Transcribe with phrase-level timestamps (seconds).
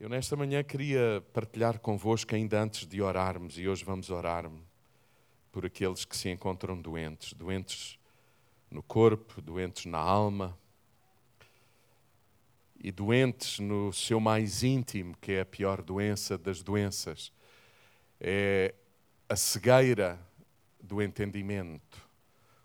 [0.00, 4.50] Eu nesta manhã queria partilhar convosco, ainda antes de orarmos, e hoje vamos orar
[5.52, 7.98] por aqueles que se encontram doentes, doentes
[8.70, 10.58] no corpo, doentes na alma
[12.82, 17.30] e doentes no seu mais íntimo, que é a pior doença das doenças.
[18.18, 18.74] É
[19.28, 20.18] a cegueira
[20.82, 22.08] do entendimento.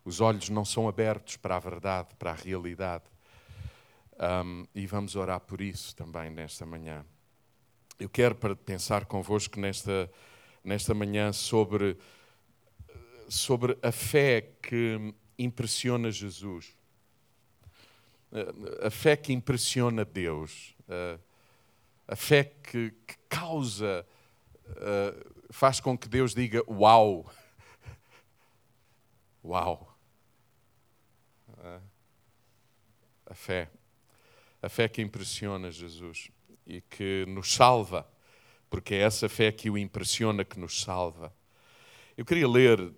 [0.05, 3.03] Os olhos não são abertos para a verdade, para a realidade.
[4.17, 7.05] Um, e vamos orar por isso também nesta manhã.
[7.97, 10.11] Eu quero pensar convosco nesta,
[10.61, 11.97] nesta manhã sobre,
[13.29, 16.75] sobre a fé que impressiona Jesus,
[18.81, 20.75] a fé que impressiona Deus,
[22.05, 24.05] a fé que, que causa,
[25.49, 27.31] faz com que Deus diga: Uau!
[29.41, 29.97] Uau!
[33.25, 33.69] A fé,
[34.61, 36.29] a fé que impressiona Jesus
[36.65, 38.07] e que nos salva,
[38.69, 41.33] porque é essa fé que o impressiona que nos salva.
[42.17, 42.93] Eu queria ler,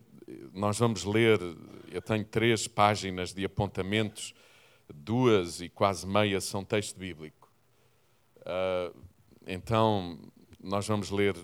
[0.53, 1.39] nós vamos ler,
[1.91, 4.33] eu tenho três páginas de apontamentos,
[4.93, 7.51] duas e quase meia são texto bíblico.
[8.41, 8.95] Uh,
[9.45, 10.19] então,
[10.61, 11.35] nós vamos ler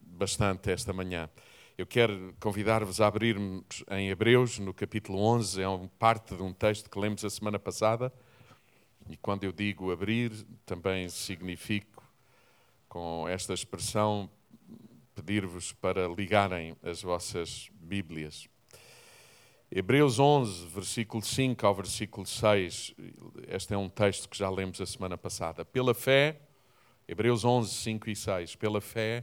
[0.00, 1.28] bastante esta manhã.
[1.76, 6.52] Eu quero convidar-vos a abrirmos em Hebreus, no capítulo 11, é uma parte de um
[6.52, 8.12] texto que lemos a semana passada.
[9.08, 10.32] E quando eu digo abrir,
[10.64, 12.02] também significo,
[12.88, 14.30] com esta expressão,
[15.14, 18.48] pedir-vos para ligarem as vossas Bíblias.
[19.70, 22.94] Hebreus 11, versículo 5 ao versículo 6,
[23.48, 25.64] este é um texto que já lemos a semana passada.
[25.64, 26.40] Pela fé,
[27.06, 29.22] Hebreus 11, 5 e 6, pela fé,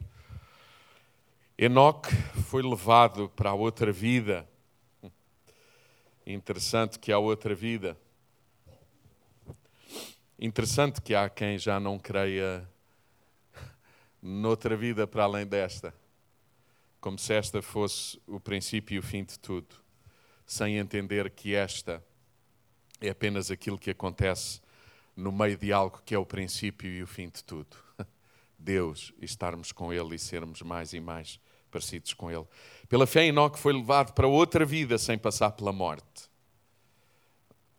[1.58, 2.14] Enoque
[2.50, 4.48] foi levado para a outra vida.
[6.26, 7.98] Interessante que há outra vida.
[10.44, 12.67] Interessante que há quem já não creia
[14.20, 15.94] noutra vida para além desta,
[17.00, 19.75] como se esta fosse o princípio e o fim de tudo,
[20.44, 22.03] sem entender que esta
[23.00, 24.59] é apenas aquilo que acontece
[25.16, 27.78] no meio de algo que é o princípio e o fim de tudo.
[28.58, 32.47] Deus, estarmos com Ele e sermos mais e mais parecidos com Ele.
[32.90, 36.28] Pela fé, Enoque foi levado para outra vida sem passar pela morte.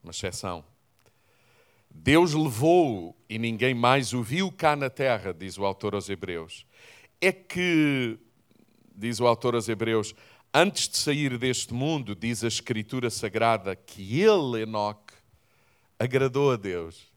[0.01, 0.72] Uma exceção.
[1.95, 6.67] Deus levou-o e ninguém mais o viu cá na terra, diz o autor aos Hebreus.
[7.21, 8.19] É que,
[8.95, 10.15] diz o autor aos Hebreus,
[10.53, 15.15] antes de sair deste mundo, diz a Escritura Sagrada, que ele, Enoque,
[15.99, 17.13] agradou a Deus.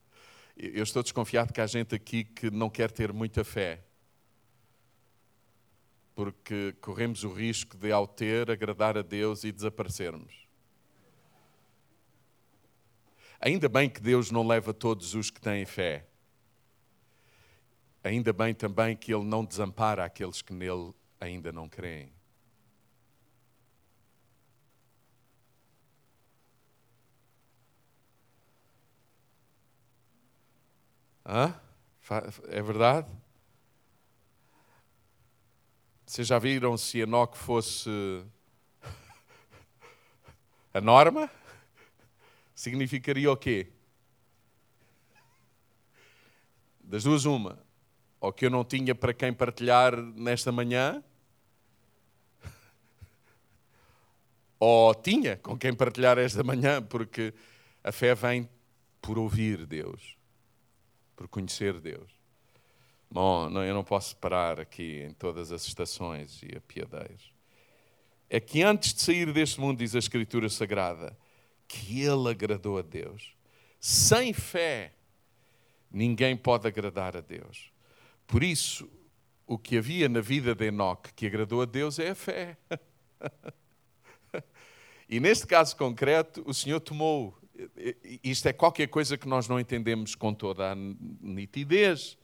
[0.56, 3.84] Eu estou desconfiado que há gente aqui que não quer ter muita fé,
[6.14, 10.45] porque corremos o risco de, ao ter, agradar a Deus e desaparecermos.
[13.40, 16.06] Ainda bem que Deus não leva todos os que têm fé.
[18.04, 22.14] Ainda bem também que Ele não desampara aqueles que nele ainda não creem.
[31.26, 31.60] Hã?
[32.50, 33.12] É verdade?
[36.06, 37.90] Vocês já viram se Enoque fosse
[40.72, 41.32] a norma?
[42.56, 43.68] Significaria o quê?
[46.80, 47.60] Das duas, uma.
[48.20, 51.04] Ou que eu não tinha para quem partilhar nesta manhã,
[54.58, 57.34] ou tinha com quem partilhar esta manhã, porque
[57.84, 58.50] a fé vem
[59.02, 60.18] por ouvir Deus,
[61.16, 62.10] por conhecer Deus.
[63.12, 67.32] Bom, eu não posso parar aqui em todas as estações e apiadeiros.
[68.30, 71.16] É que antes de sair deste mundo, diz a Escritura Sagrada,
[71.68, 73.36] que ele agradou a Deus.
[73.80, 74.94] Sem fé,
[75.92, 77.72] ninguém pode agradar a Deus.
[78.28, 78.90] Por isso,
[79.48, 82.58] o que havia na vida de Enoque que agradou a Deus é a fé.
[85.08, 87.38] e neste caso concreto, o Senhor tomou.
[88.24, 92.18] Isto é qualquer coisa que nós não entendemos com toda a nitidez.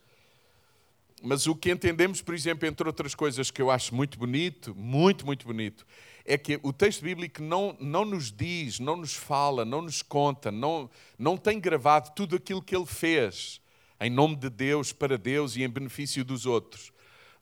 [1.23, 5.23] Mas o que entendemos, por exemplo, entre outras coisas que eu acho muito bonito, muito,
[5.26, 5.85] muito bonito,
[6.26, 10.52] é que o texto bíblico não, não nos diz, não nos fala, não nos conta,
[10.52, 13.62] não, não tem gravado tudo aquilo que ele fez
[14.02, 16.91] em nome de Deus, para Deus e em benefício dos outros.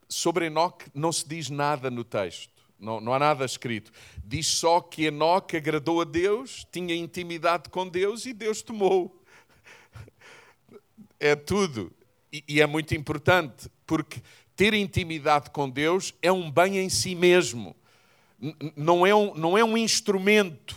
[0.06, 3.90] Sobre Enoque não se diz nada no texto, não, não há nada escrito.
[4.22, 9.16] Diz só que Enoque agradou a Deus, tinha intimidade com Deus e Deus tomou.
[11.22, 11.92] É tudo.
[12.32, 14.22] E, e é muito importante, porque
[14.56, 17.76] ter intimidade com Deus é um bem em si mesmo
[18.76, 20.76] não é um, não é um instrumento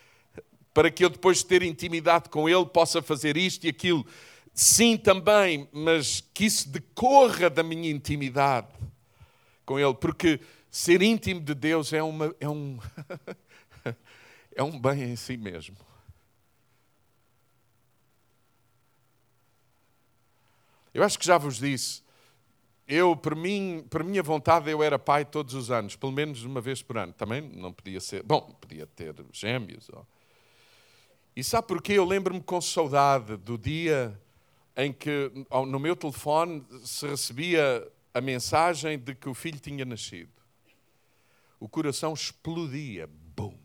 [0.72, 4.06] para que eu, depois de ter intimidade com Ele, possa fazer isto e aquilo.
[4.54, 8.68] sim, também, mas que isso decorra da minha intimidade
[9.66, 10.40] com Ele, porque
[10.70, 12.78] ser íntimo de Deus é, uma, é, um,
[14.54, 15.76] é um bem em si mesmo.
[20.92, 22.03] Eu acho que já vos disse,
[22.86, 26.60] eu, por, mim, por minha vontade, eu era pai todos os anos, pelo menos uma
[26.60, 27.12] vez por ano.
[27.12, 29.90] Também não podia ser, bom, podia ter gêmeos.
[31.34, 31.94] E sabe porquê?
[31.94, 34.20] Eu lembro-me com saudade do dia
[34.76, 35.30] em que
[35.66, 40.32] no meu telefone se recebia a mensagem de que o filho tinha nascido.
[41.58, 43.58] O coração explodia, bum.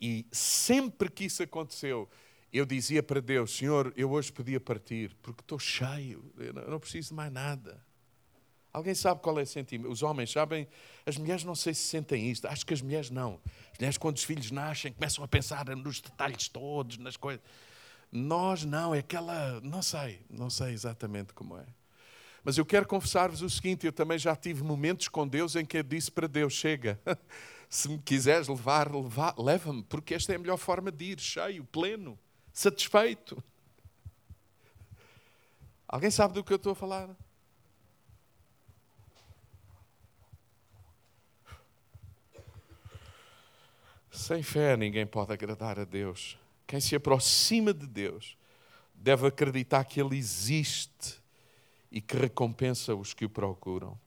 [0.00, 2.08] E sempre que isso aconteceu,
[2.50, 7.10] eu dizia para Deus: Senhor, eu hoje podia partir, porque estou cheio, eu não preciso
[7.10, 7.89] de mais nada.
[8.72, 9.90] Alguém sabe qual é o sentimento?
[9.90, 10.68] Os homens sabem,
[11.04, 13.40] as mulheres não sei se sentem isto, acho que as mulheres não.
[13.72, 17.42] As mulheres, quando os filhos nascem, começam a pensar nos detalhes todos, nas coisas.
[18.12, 19.60] Nós não, é aquela.
[19.60, 21.64] Não sei, não sei exatamente como é.
[22.42, 25.78] Mas eu quero confessar-vos o seguinte: eu também já tive momentos com Deus em que
[25.78, 27.00] eu disse para Deus: chega,
[27.68, 28.88] se me quiseres levar,
[29.38, 32.18] leva-me, porque esta é a melhor forma de ir, cheio, pleno,
[32.52, 33.42] satisfeito.
[35.88, 37.10] Alguém sabe do que eu estou a falar?
[44.10, 46.36] Sem fé ninguém pode agradar a Deus.
[46.66, 48.36] Quem se aproxima de Deus
[48.94, 51.20] deve acreditar que Ele existe
[51.90, 53.98] e que recompensa os que o procuram.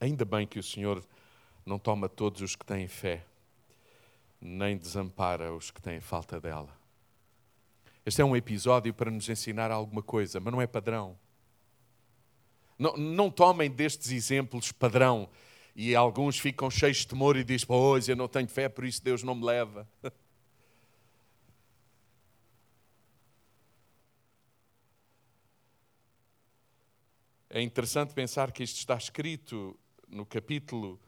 [0.00, 1.04] Ainda bem que o Senhor
[1.64, 3.24] não toma todos os que têm fé,
[4.40, 6.74] nem desampara os que têm falta dela.
[8.04, 11.18] Este é um episódio para nos ensinar alguma coisa, mas não é padrão.
[12.78, 15.28] Não, não tomem destes exemplos padrão
[15.74, 19.02] e alguns ficam cheios de temor e dizem: Pois, eu não tenho fé, por isso
[19.02, 19.88] Deus não me leva.
[27.52, 29.76] É interessante pensar que isto está escrito
[30.06, 31.00] no capítulo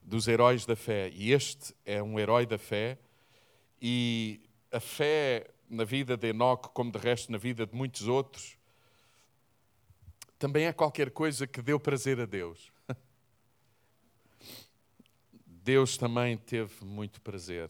[0.00, 1.10] dos heróis da fé.
[1.12, 2.98] E este é um herói da fé.
[3.80, 4.40] E
[4.72, 8.56] a fé na vida de Enoque, como de resto na vida de muitos outros,
[10.38, 12.72] também é qualquer coisa que deu prazer a Deus.
[15.66, 17.68] Deus também teve muito prazer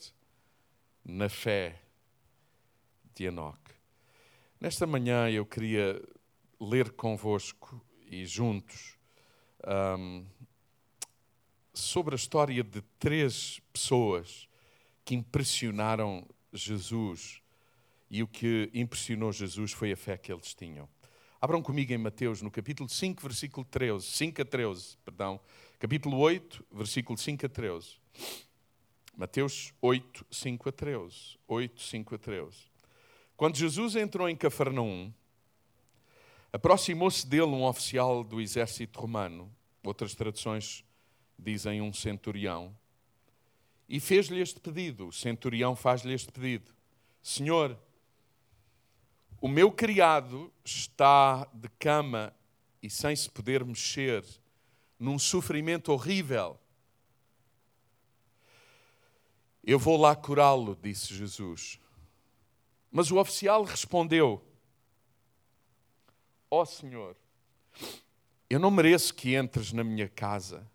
[1.03, 1.81] na fé
[3.15, 3.73] de Enoque.
[4.61, 6.07] Nesta manhã eu queria
[6.61, 8.99] ler convosco e juntos
[9.99, 10.27] um,
[11.73, 14.47] sobre a história de três pessoas
[15.03, 17.41] que impressionaram Jesus.
[18.11, 20.87] E o que impressionou Jesus foi a fé que eles tinham.
[21.41, 25.41] Abram comigo em Mateus, no capítulo 5, versículo 13, 5 a 13, perdão.
[25.79, 27.97] Capítulo 8, versículo 5 a 13.
[29.17, 31.39] Mateus 8, 5 a 13.
[31.47, 32.57] 8, 5 a 13.
[33.37, 35.13] Quando Jesus entrou em Cafarnaum,
[36.57, 40.83] Aproximou-se dele um oficial do exército romano, outras traduções
[41.39, 42.75] dizem um centurião,
[43.87, 45.09] e fez-lhe este pedido.
[45.09, 46.73] O centurião faz-lhe este pedido:
[47.23, 47.79] Senhor,
[49.39, 52.35] o meu criado está de cama
[52.83, 54.25] e sem se poder mexer,
[54.99, 56.59] num sofrimento horrível.
[59.63, 61.81] Eu vou lá curá-lo, disse Jesus.
[62.91, 64.43] Mas o oficial respondeu:
[66.51, 67.17] Ó oh, Senhor,
[68.49, 70.67] eu não mereço que entres na minha casa.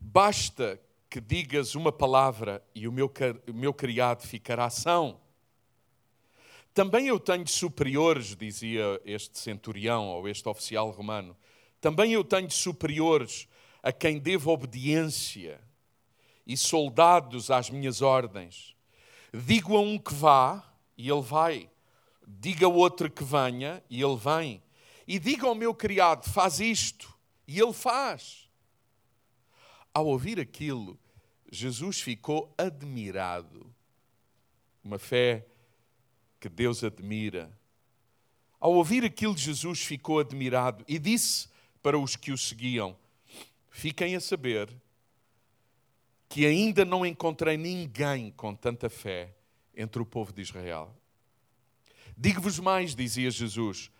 [0.00, 0.80] Basta
[1.10, 3.12] que digas uma palavra e o meu,
[3.48, 5.20] o meu criado ficará são.
[6.72, 11.36] Também eu tenho superiores, dizia este centurião ou este oficial romano.
[11.80, 13.48] Também eu tenho superiores
[13.82, 15.60] a quem devo obediência
[16.46, 18.74] e soldados às minhas ordens.
[19.32, 20.64] Digo a um que vá
[20.96, 21.70] e ele vai.
[22.26, 24.62] Diga a outro que venha e ele vem
[25.08, 27.12] e diga ao meu criado: faz isto,
[27.46, 28.46] e ele faz.
[29.94, 30.98] Ao ouvir aquilo,
[31.50, 33.74] Jesus ficou admirado.
[34.84, 35.46] Uma fé
[36.38, 37.50] que Deus admira.
[38.60, 41.48] Ao ouvir aquilo, Jesus ficou admirado e disse
[41.82, 42.96] para os que o seguiam:
[43.70, 44.68] Fiquem a saber
[46.28, 49.34] que ainda não encontrei ninguém com tanta fé
[49.74, 50.94] entre o povo de Israel.
[52.16, 53.90] Digo-vos mais, dizia Jesus: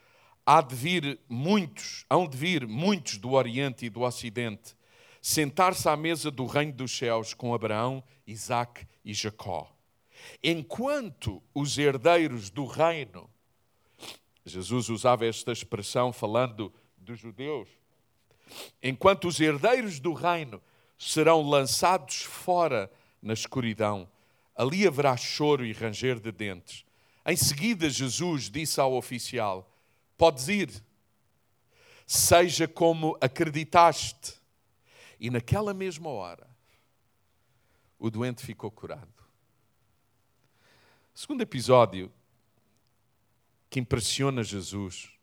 [0.45, 4.75] há de vir muitos, hão de vir muitos do Oriente e do Ocidente,
[5.21, 9.71] sentar-se à mesa do reino dos céus com Abraão, Isaac e Jacó.
[10.43, 13.29] Enquanto os herdeiros do reino,
[14.45, 16.73] Jesus usava esta expressão falando
[17.09, 17.69] dos judeus,
[18.83, 20.63] enquanto os herdeiros do reino
[20.99, 24.09] serão lançados fora na escuridão,
[24.55, 26.85] ali haverá choro e ranger de dentes.
[27.27, 29.71] Em seguida, Jesus disse ao oficial:
[30.17, 30.71] Podes ir,
[32.07, 34.35] seja como acreditaste.
[35.21, 36.47] E naquela mesma hora,
[37.99, 39.13] o doente ficou curado.
[41.15, 42.13] Segundo episódio
[43.69, 45.18] que impressiona Jesus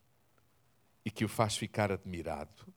[1.06, 2.74] e que o faz ficar admirado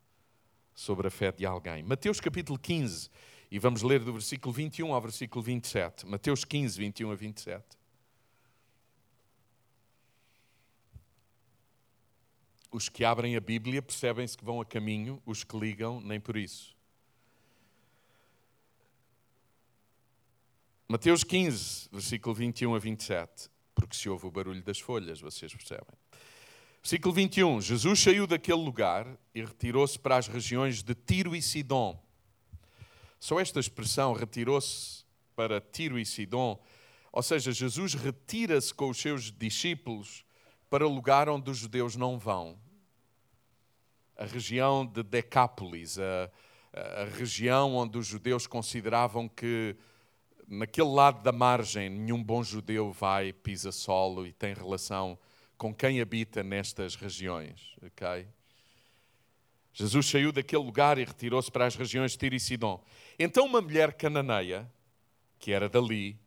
[0.75, 1.83] sobre a fé de alguém.
[1.83, 3.09] Mateus capítulo 15,
[3.51, 6.07] e vamos ler do versículo 21 ao versículo 27.
[6.07, 7.79] Mateus 15, 21 a 27.
[12.71, 16.37] Os que abrem a Bíblia percebem-se que vão a caminho, os que ligam, nem por
[16.37, 16.77] isso.
[20.87, 23.51] Mateus 15, versículo 21 a 27.
[23.75, 25.97] Porque se ouve o barulho das folhas, vocês percebem.
[26.83, 27.61] Versículo 21.
[27.61, 32.01] Jesus saiu daquele lugar e retirou-se para as regiões de Tiro e Sidom.
[33.21, 35.05] Só esta expressão, retirou-se
[35.35, 36.59] para Tiro e Sidom,
[37.13, 40.25] ou seja, Jesus retira-se com os seus discípulos
[40.71, 42.59] para o lugar onde os judeus não vão.
[44.17, 46.31] A região de Decápolis, a,
[46.73, 49.77] a região onde os judeus consideravam que
[50.47, 55.19] naquele lado da margem nenhum bom judeu vai, pisa solo e tem relação
[55.75, 57.75] quem habita nestas regiões.
[57.83, 58.29] Okay?
[59.73, 62.83] Jesus saiu daquele lugar e retirou-se para as regiões de Tiro e Sidom.
[63.19, 64.71] Então uma mulher cananeia,
[65.39, 66.19] que era dali,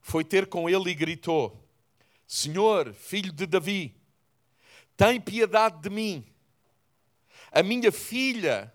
[0.00, 1.68] foi ter com ele e gritou:
[2.26, 3.94] Senhor, filho de Davi,
[4.96, 6.24] tem piedade de mim.
[7.52, 8.72] A minha filha,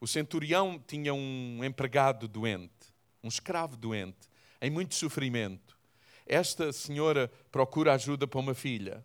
[0.00, 4.28] o centurião tinha um empregado doente, um escravo doente,
[4.60, 5.78] em muito sofrimento.
[6.26, 9.04] Esta senhora procura ajuda para uma filha.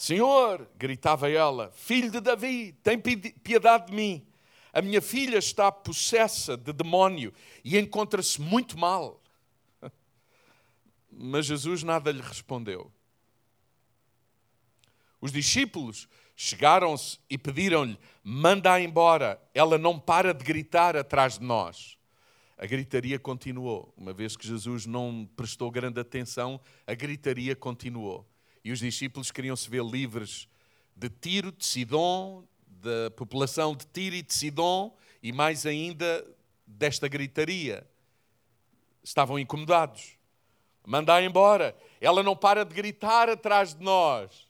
[0.00, 4.26] Senhor, gritava ela, filho de Davi, tem piedade de mim.
[4.72, 9.22] A minha filha está possessa de demónio e encontra-se muito mal.
[11.12, 12.90] Mas Jesus nada lhe respondeu.
[15.20, 21.98] Os discípulos chegaram-se e pediram-lhe: manda-a embora, ela não para de gritar atrás de nós.
[22.56, 23.92] A gritaria continuou.
[23.98, 28.26] Uma vez que Jesus não prestou grande atenção, a gritaria continuou.
[28.64, 30.48] E os discípulos queriam se ver livres
[30.94, 36.26] de Tiro, de Sidom, da população de Tiro e de Sidom e mais ainda
[36.66, 37.86] desta gritaria.
[39.02, 40.18] Estavam incomodados.
[40.86, 41.76] Mandar embora.
[42.00, 44.48] Ela não para de gritar atrás de nós.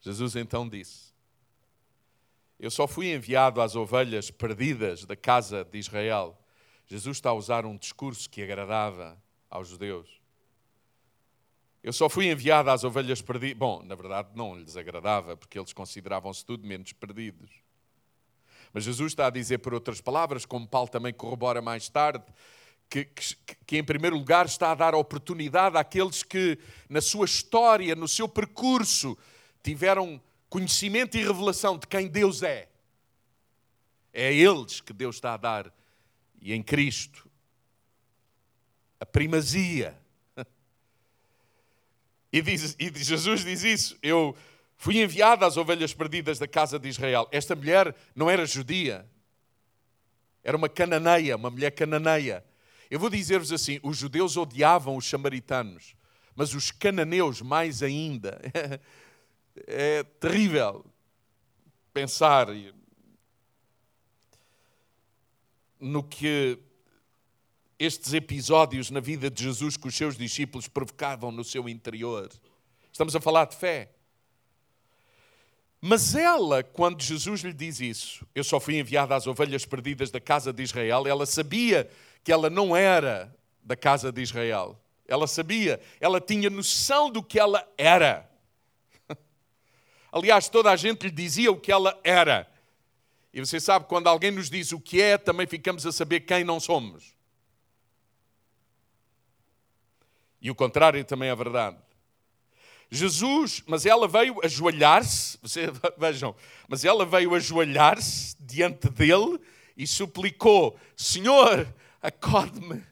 [0.00, 1.12] Jesus então disse:
[2.58, 6.38] Eu só fui enviado às ovelhas perdidas da casa de Israel.
[6.86, 10.19] Jesus está a usar um discurso que agradava aos judeus.
[11.82, 13.58] Eu só fui enviado às ovelhas perdidas.
[13.58, 17.50] Bom, na verdade não lhes agradava, porque eles consideravam-se tudo menos perdidos.
[18.72, 22.24] Mas Jesus está a dizer, por outras palavras, como Paulo também corrobora mais tarde,
[22.88, 26.58] que, que, que, em primeiro lugar está a dar oportunidade àqueles que,
[26.88, 29.16] na sua história, no seu percurso,
[29.62, 32.68] tiveram conhecimento e revelação de quem Deus é.
[34.12, 35.72] É a eles que Deus está a dar,
[36.40, 37.28] e em Cristo,
[38.98, 39.99] a primazia
[42.32, 44.36] e, diz, e Jesus diz isso: Eu
[44.76, 47.28] fui enviado às ovelhas perdidas da casa de Israel.
[47.32, 49.08] Esta mulher não era judia,
[50.42, 52.44] era uma cananeia, uma mulher cananeia.
[52.90, 55.94] Eu vou dizer-vos assim: os judeus odiavam os samaritanos,
[56.34, 58.40] mas os cananeus mais ainda.
[59.66, 60.86] É, terrível
[61.92, 62.46] pensar
[65.78, 66.56] no que
[67.80, 72.30] estes episódios na vida de Jesus que os seus discípulos provocavam no seu interior.
[72.92, 73.90] Estamos a falar de fé.
[75.80, 80.20] Mas ela, quando Jesus lhe diz isso, eu só fui enviada às ovelhas perdidas da
[80.20, 81.90] casa de Israel, ela sabia
[82.22, 84.78] que ela não era da casa de Israel.
[85.08, 88.30] Ela sabia, ela tinha noção do que ela era.
[90.12, 92.46] Aliás, toda a gente lhe dizia o que ela era.
[93.32, 96.44] E você sabe, quando alguém nos diz o que é, também ficamos a saber quem
[96.44, 97.18] não somos.
[100.40, 101.76] E o contrário também é verdade.
[102.90, 105.38] Jesus, mas ela veio ajoelhar-se,
[105.96, 106.34] vejam,
[106.68, 109.40] mas ela veio ajoelhar-se diante dele
[109.76, 112.84] e suplicou: Senhor, acorde-me.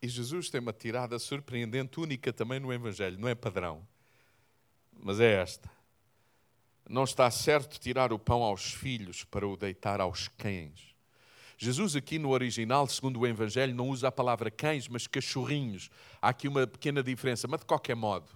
[0.00, 3.86] E Jesus tem uma tirada surpreendente, única também no Evangelho, não é padrão,
[4.92, 5.68] mas é esta.
[6.88, 10.87] Não está certo tirar o pão aos filhos para o deitar aos cães.
[11.58, 15.90] Jesus, aqui no original, segundo o Evangelho, não usa a palavra cães, mas cachorrinhos.
[16.22, 18.30] Há aqui uma pequena diferença, mas de qualquer modo,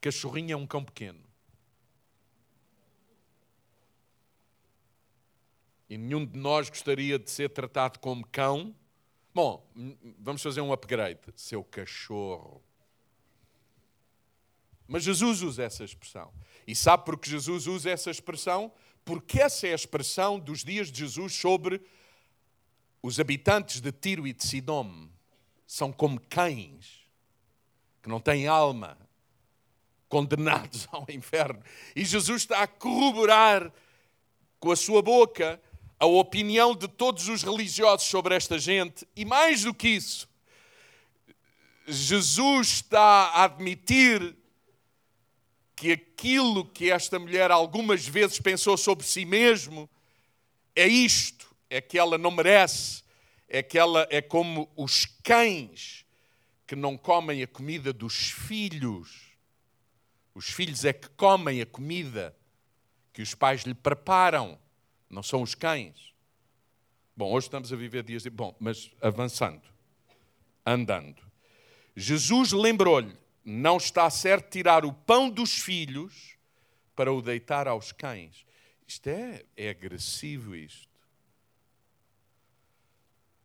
[0.00, 1.20] cachorrinho é um cão pequeno.
[5.88, 8.74] E nenhum de nós gostaria de ser tratado como cão
[9.38, 9.64] Bom,
[10.18, 11.20] vamos fazer um upgrade.
[11.36, 12.60] Seu cachorro.
[14.88, 16.32] Mas Jesus usa essa expressão.
[16.66, 18.72] E sabe porque Jesus usa essa expressão?
[19.04, 21.80] Porque essa é a expressão dos dias de Jesus sobre
[23.08, 25.08] os habitantes de Tiro e de Sidom.
[25.66, 27.06] São como cães
[28.02, 28.96] que não têm alma,
[30.08, 31.62] condenados ao inferno.
[31.96, 33.72] E Jesus está a corroborar
[34.60, 35.60] com a sua boca
[35.98, 39.06] a opinião de todos os religiosos sobre esta gente.
[39.16, 40.28] E mais do que isso,
[41.86, 44.36] Jesus está a admitir
[45.74, 49.88] que aquilo que esta mulher algumas vezes pensou sobre si mesmo
[50.74, 51.37] é isto,
[51.70, 53.02] é que ela não merece,
[53.48, 56.04] é que ela é como os cães
[56.66, 59.32] que não comem a comida dos filhos.
[60.34, 62.36] Os filhos é que comem a comida
[63.12, 64.58] que os pais lhe preparam,
[65.08, 66.12] não são os cães.
[67.16, 68.30] Bom, hoje estamos a viver dias de.
[68.30, 69.62] Bom, mas avançando,
[70.64, 71.22] andando.
[71.96, 73.16] Jesus lembrou-lhe
[73.50, 76.36] não está certo tirar o pão dos filhos
[76.94, 78.44] para o deitar aos cães.
[78.86, 80.87] Isto é, é agressivo isto.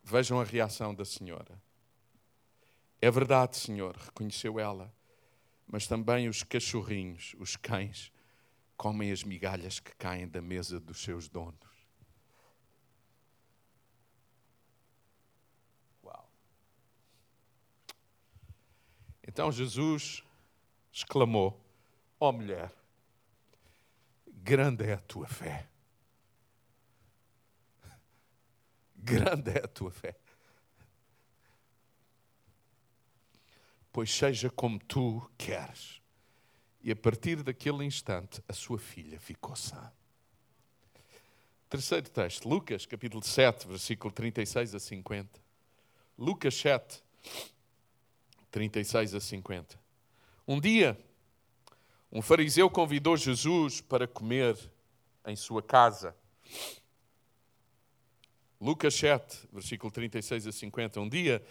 [0.04, 1.60] Vejam a reação da senhora.
[3.00, 4.94] É verdade, senhor, reconheceu ela,
[5.66, 8.12] mas também os cachorrinhos, os cães,
[8.76, 11.74] comem as migalhas que caem da mesa dos seus donos.
[19.34, 20.22] Então Jesus
[20.92, 21.60] exclamou:
[22.20, 22.72] Ó oh, mulher,
[24.28, 25.66] grande é a tua fé.
[29.04, 30.16] Grande é a tua fé.
[33.92, 36.00] Pois seja como tu queres.
[36.82, 39.92] E a partir daquele instante, a sua filha ficou sã.
[41.68, 45.40] Terceiro texto, Lucas, capítulo 7, versículo 36 a 50.
[46.18, 47.02] Lucas 7,
[48.50, 49.78] 36 a 50.
[50.48, 50.98] Um dia,
[52.10, 54.58] um fariseu convidou Jesus para comer
[55.26, 56.16] em sua casa.
[58.64, 60.98] Lucas 7, versículo 36 a 50.
[60.98, 61.42] Um dia,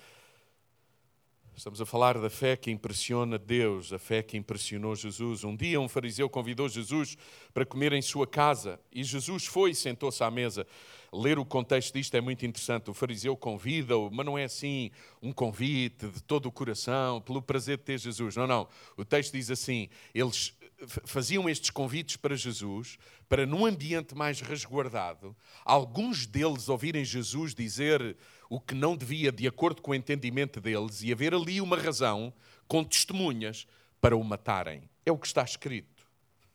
[1.55, 5.43] estamos a falar da fé que impressiona Deus, a fé que impressionou Jesus.
[5.43, 7.15] Um dia, um fariseu convidou Jesus
[7.53, 10.65] para comer em sua casa e Jesus foi e sentou-se à mesa
[11.13, 12.89] ler o contexto disto é muito interessante.
[12.89, 14.89] O fariseu convida-o, mas não é assim
[15.21, 18.35] um convite de todo o coração, pelo prazer de ter Jesus.
[18.35, 18.67] Não, não.
[18.97, 20.51] O texto diz assim: eles
[20.87, 28.17] faziam estes convites para Jesus, para num ambiente mais resguardado, alguns deles ouvirem Jesus dizer
[28.49, 32.33] o que não devia, de acordo com o entendimento deles, e haver ali uma razão,
[32.67, 33.67] com testemunhas,
[33.99, 34.89] para o matarem.
[35.05, 36.05] É o que está escrito.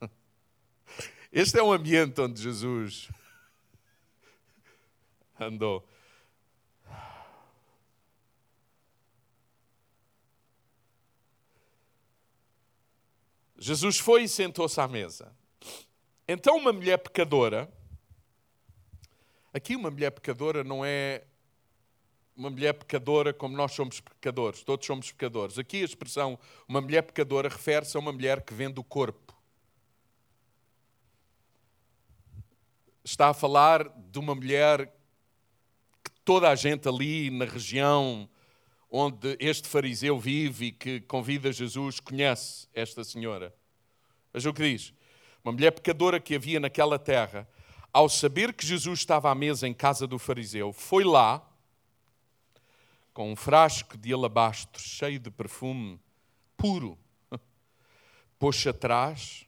[1.32, 3.08] Este é um ambiente onde Jesus
[5.38, 5.86] andou.
[13.58, 15.34] Jesus foi e sentou-se à mesa.
[16.26, 17.68] Então, uma mulher pecadora,
[19.52, 21.24] aqui uma mulher pecadora não é
[22.36, 25.58] uma mulher pecadora como nós somos pecadores, todos somos pecadores.
[25.58, 29.36] Aqui a expressão uma mulher pecadora refere-se a uma mulher que vende o corpo.
[33.02, 34.94] Está a falar de uma mulher
[36.24, 38.28] toda a gente ali na região
[38.90, 43.54] onde este fariseu vive e que convida Jesus conhece esta senhora.
[44.32, 44.92] Veja o que diz.
[45.44, 47.48] Uma mulher pecadora que havia naquela terra,
[47.92, 51.46] ao saber que Jesus estava à mesa em casa do fariseu, foi lá
[53.12, 56.00] com um frasco de alabastro cheio de perfume
[56.56, 56.98] puro,
[58.38, 59.46] pôs-se atrás,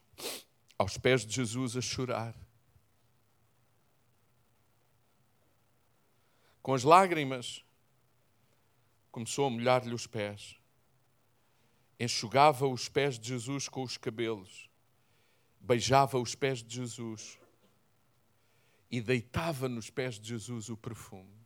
[0.78, 2.34] aos pés de Jesus, a chorar.
[6.62, 7.64] com as lágrimas,
[9.10, 10.56] começou a molhar-lhe os pés.
[11.98, 14.68] Enxugava os pés de Jesus com os cabelos,
[15.60, 17.38] beijava os pés de Jesus
[18.90, 21.38] e deitava nos pés de Jesus o perfume.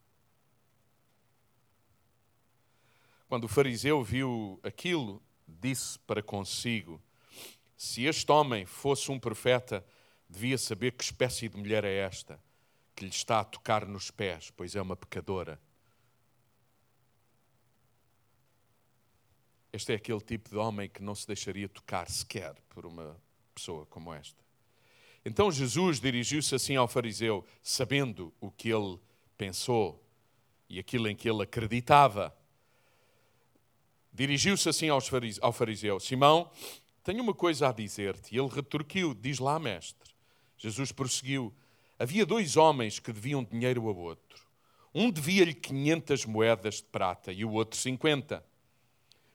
[3.28, 7.02] Quando o fariseu viu aquilo, disse para consigo:
[7.76, 9.84] Se este homem fosse um profeta,
[10.28, 12.40] devia saber que espécie de mulher é esta
[12.94, 15.60] que lhe está a tocar nos pés, pois é uma pecadora.
[19.74, 23.20] Este é aquele tipo de homem que não se deixaria tocar sequer por uma
[23.52, 24.40] pessoa como esta.
[25.24, 29.00] Então Jesus dirigiu-se assim ao fariseu, sabendo o que ele
[29.36, 30.00] pensou
[30.68, 32.32] e aquilo em que ele acreditava.
[34.12, 36.48] Dirigiu-se assim ao fariseu: Simão,
[37.02, 38.32] tenho uma coisa a dizer-te.
[38.32, 40.14] E ele retorquiu: Diz lá, mestre.
[40.56, 41.52] Jesus prosseguiu:
[41.98, 44.40] Havia dois homens que deviam dinheiro ao outro.
[44.94, 48.53] Um devia-lhe 500 moedas de prata e o outro 50.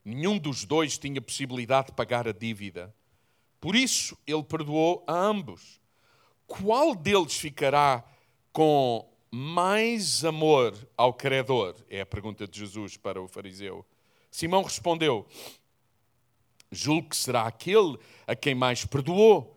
[0.10, 2.92] Nenhum dos dois tinha possibilidade de pagar a dívida.
[3.62, 5.80] Por isso, ele perdoou a ambos.
[6.48, 8.04] Qual deles ficará
[8.52, 11.76] com mais amor ao credor?
[11.88, 13.86] É a pergunta de Jesus para o fariseu.
[14.32, 15.28] Simão respondeu:
[16.72, 17.96] Julgo que será aquele
[18.26, 19.56] a quem mais perdoou.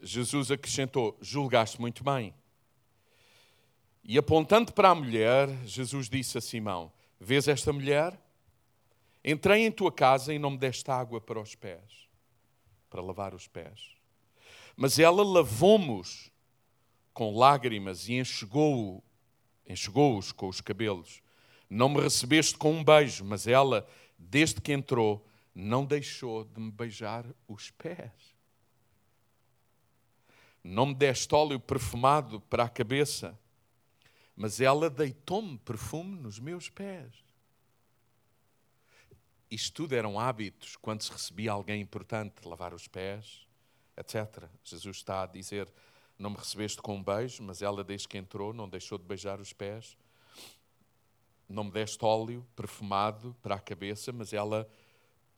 [0.00, 2.32] Jesus acrescentou: Julgaste muito bem.
[4.02, 8.18] E apontando para a mulher, Jesus disse a Simão: Vês esta mulher?
[9.24, 12.08] Entrei em tua casa e não me deste água para os pés,
[12.90, 13.94] para lavar os pés.
[14.76, 16.30] Mas ela lavou-nos
[17.12, 19.02] com lágrimas e enxugou-os
[19.66, 21.22] enxugou com os cabelos.
[21.68, 26.70] Não me recebeste com um beijo, mas ela, desde que entrou, não deixou de me
[26.70, 28.12] beijar os pés.
[30.62, 33.38] Não me deste óleo perfumado para a cabeça,
[34.36, 37.12] mas ela deitou-me perfume nos meus pés.
[39.52, 43.46] Isto tudo eram hábitos quando se recebia alguém importante, lavar os pés,
[43.94, 44.48] etc.
[44.64, 45.70] Jesus está a dizer:
[46.18, 49.38] Não me recebeste com um beijo, mas ela, desde que entrou, não deixou de beijar
[49.40, 49.94] os pés.
[51.46, 54.66] Não me deste óleo perfumado para a cabeça, mas ela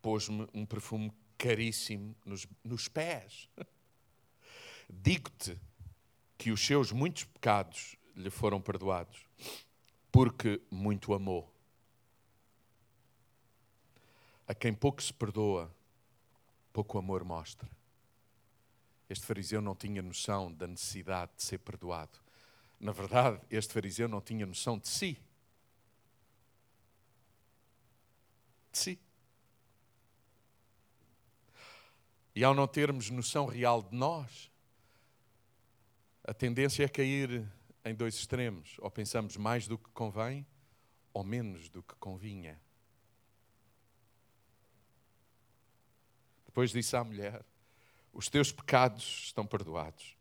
[0.00, 3.48] pôs-me um perfume caríssimo nos, nos pés.
[4.88, 5.58] Digo-te
[6.38, 9.26] que os seus muitos pecados lhe foram perdoados,
[10.12, 11.53] porque muito amou.
[14.46, 15.74] A quem pouco se perdoa,
[16.72, 17.70] pouco amor mostra.
[19.08, 22.18] Este fariseu não tinha noção da necessidade de ser perdoado.
[22.80, 25.18] Na verdade, este fariseu não tinha noção de si.
[28.72, 29.00] De si.
[32.34, 34.50] E ao não termos noção real de nós,
[36.24, 37.48] a tendência é cair
[37.84, 38.76] em dois extremos.
[38.80, 40.46] Ou pensamos mais do que convém,
[41.12, 42.60] ou menos do que convinha.
[46.54, 47.44] Depois disse à mulher:
[48.12, 50.16] Os teus pecados estão perdoados.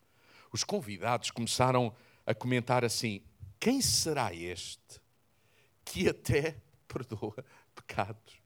[0.51, 3.23] Os convidados começaram a comentar assim:
[3.59, 4.99] Quem será este
[5.85, 8.41] que até perdoa pecados?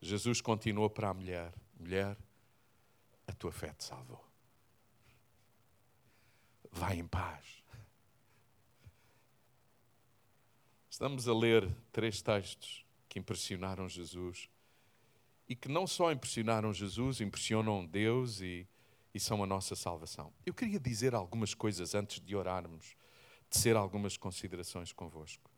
[0.00, 2.18] Jesus continuou para a mulher: Mulher,
[3.28, 4.28] a tua fé te salvou.
[6.72, 7.62] Vai em paz.
[10.90, 12.83] Estamos a ler três textos
[13.14, 14.50] que impressionaram Jesus
[15.48, 18.66] e que não só impressionaram Jesus, impressionam Deus e,
[19.14, 20.32] e são a nossa salvação.
[20.44, 22.96] Eu queria dizer algumas coisas antes de orarmos,
[23.48, 25.48] de ser algumas considerações convosco.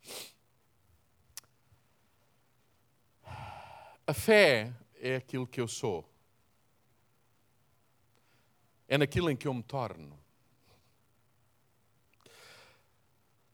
[4.06, 6.06] A fé é aquilo que eu sou.
[8.86, 10.20] É naquilo em que eu me torno.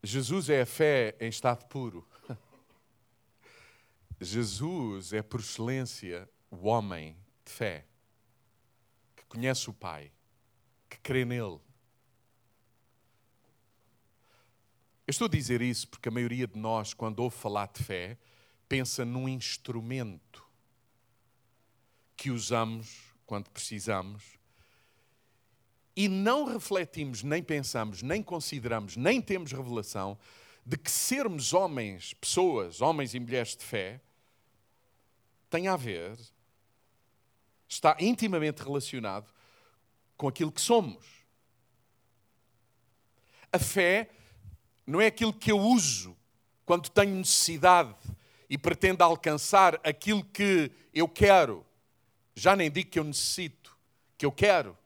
[0.03, 2.05] Jesus é a fé em estado puro.
[4.23, 7.87] Jesus é, por excelência, o homem de fé,
[9.17, 10.13] que conhece o Pai,
[10.89, 11.61] que crê nele.
[15.07, 18.19] Eu estou a dizer isso porque a maioria de nós, quando ouve falar de fé,
[18.69, 20.45] pensa num instrumento
[22.17, 24.39] que usamos quando precisamos
[25.95, 30.19] e não refletimos, nem pensamos, nem consideramos, nem temos revelação
[30.65, 34.01] de que sermos homens, pessoas, homens e mulheres de fé,
[35.53, 36.19] tem a ver,
[37.69, 39.31] está intimamente relacionado
[40.17, 41.05] com aquilo que somos.
[43.53, 44.09] A fé
[44.87, 46.17] não é aquilo que eu uso
[46.65, 47.95] quando tenho necessidade
[48.49, 51.67] e pretendo alcançar aquilo que eu quero.
[52.35, 53.77] Já nem digo que eu necessito,
[54.17, 54.77] que eu quero.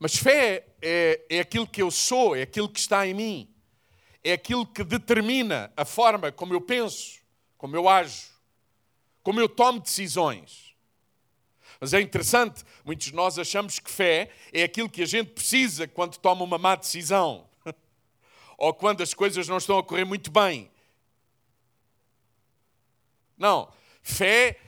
[0.00, 3.53] Mas fé é, é aquilo que eu sou, é aquilo que está em mim,
[4.24, 7.20] é aquilo que determina a forma como eu penso,
[7.58, 8.32] como eu ajo,
[9.22, 10.74] como eu tomo decisões.
[11.78, 15.86] Mas é interessante, muitos de nós achamos que fé é aquilo que a gente precisa
[15.86, 17.46] quando toma uma má decisão
[18.56, 20.70] ou quando as coisas não estão a correr muito bem.
[23.36, 23.70] Não.
[24.00, 24.58] Fé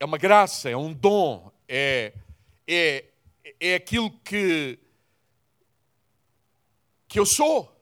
[0.00, 2.12] é uma graça, é um dom, é,
[2.66, 3.04] é,
[3.60, 4.78] é aquilo que,
[7.08, 7.74] que eu sou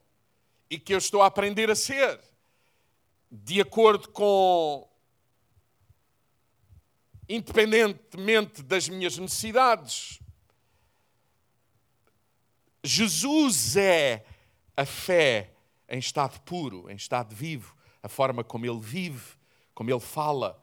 [0.71, 2.21] e que eu estou a aprender a ser,
[3.31, 4.89] de acordo com.
[7.29, 10.21] independentemente das minhas necessidades,
[12.85, 14.25] Jesus é
[14.77, 15.51] a fé
[15.89, 19.35] em estado puro, em estado vivo, a forma como ele vive,
[19.75, 20.63] como ele fala,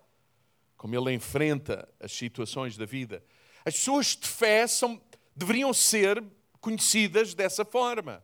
[0.78, 3.24] como ele enfrenta as situações da vida.
[3.66, 5.02] As pessoas de fé são,
[5.36, 6.24] deveriam ser
[6.62, 8.24] conhecidas dessa forma.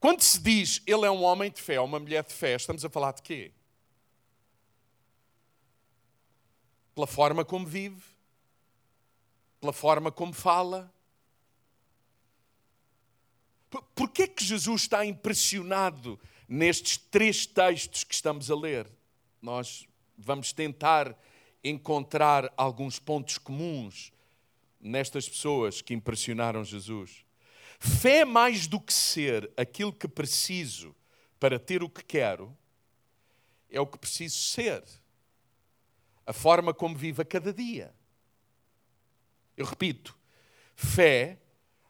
[0.00, 2.84] Quando se diz ele é um homem de fé ou uma mulher de fé, estamos
[2.84, 3.52] a falar de quê?
[6.94, 8.02] Pela forma como vive,
[9.60, 10.92] pela forma como fala.
[13.94, 18.88] Por que é que Jesus está impressionado nestes três textos que estamos a ler?
[19.42, 21.16] Nós vamos tentar
[21.62, 24.12] encontrar alguns pontos comuns
[24.80, 27.24] nestas pessoas que impressionaram Jesus.
[27.78, 30.94] Fé mais do que ser aquilo que preciso
[31.38, 32.56] para ter o que quero,
[33.70, 34.82] é o que preciso ser.
[36.26, 37.94] A forma como vivo a cada dia.
[39.56, 40.16] Eu repito,
[40.74, 41.38] fé,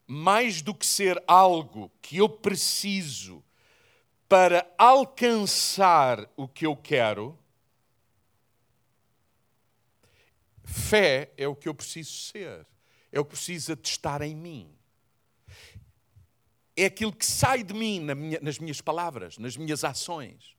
[0.07, 3.43] mais do que ser algo que eu preciso
[4.29, 7.39] para alcançar o que eu quero,
[10.63, 12.67] fé é o que eu preciso ser,
[13.11, 14.78] é o que precisa de estar em mim
[16.79, 18.01] é aquilo que sai de mim
[18.41, 20.57] nas minhas palavras, nas minhas ações,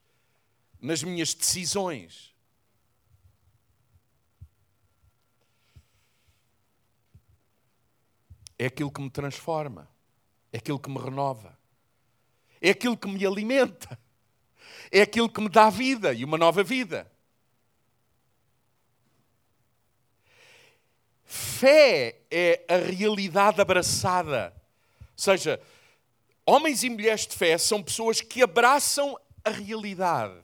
[0.78, 2.34] nas minhas decisões.
[8.58, 9.88] É aquilo que me transforma,
[10.52, 11.58] é aquilo que me renova,
[12.60, 13.98] é aquilo que me alimenta,
[14.92, 17.10] é aquilo que me dá vida e uma nova vida.
[21.24, 24.52] Fé é a realidade abraçada.
[25.00, 25.58] Ou seja,
[26.44, 30.38] Homens e mulheres de fé são pessoas que abraçam a realidade,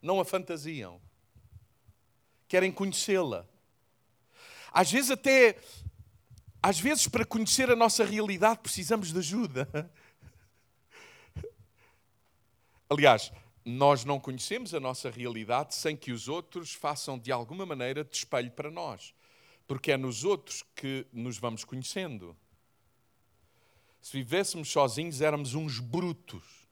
[0.00, 1.00] não a fantasiam.
[2.48, 3.46] Querem conhecê-la.
[4.72, 5.56] Às vezes, até.
[6.62, 9.90] Às vezes, para conhecer a nossa realidade, precisamos de ajuda.
[12.88, 13.32] Aliás,
[13.64, 18.16] nós não conhecemos a nossa realidade sem que os outros façam de alguma maneira de
[18.16, 19.12] espelho para nós.
[19.66, 22.36] Porque é nos outros que nos vamos conhecendo.
[24.00, 26.68] Se vivêssemos sozinhos, éramos uns brutos,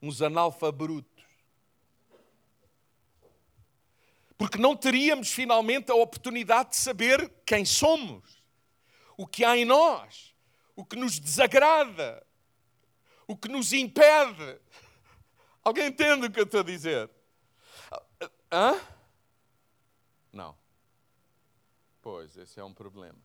[0.00, 1.24] uns analfabrutos.
[4.38, 8.42] Porque não teríamos finalmente a oportunidade de saber quem somos,
[9.16, 10.34] o que há em nós,
[10.74, 12.26] o que nos desagrada,
[13.26, 14.60] o que nos impede.
[15.64, 17.10] Alguém entende o que eu estou a dizer?
[18.52, 18.80] Hã?
[20.32, 20.56] Não.
[22.00, 23.18] Pois, esse é um problema.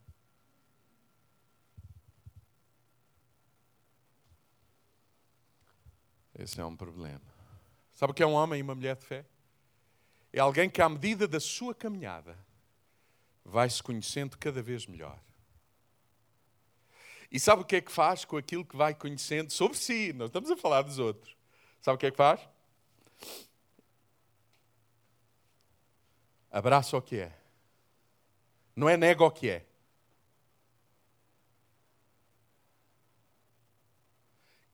[6.42, 7.22] Esse é um problema.
[7.94, 9.26] Sabe o que é um homem e uma mulher de fé?
[10.34, 12.38] É alguém que, à medida da sua caminhada,
[13.46, 15.20] vai se conhecendo cada vez melhor.
[17.32, 20.12] E sabe o que é que faz com aquilo que vai conhecendo sobre si?
[20.14, 21.38] Não estamos a falar dos outros.
[21.80, 22.42] Sabe o que é que faz?
[26.50, 27.38] Abraça o que é.
[28.76, 29.66] Não é nega o que é.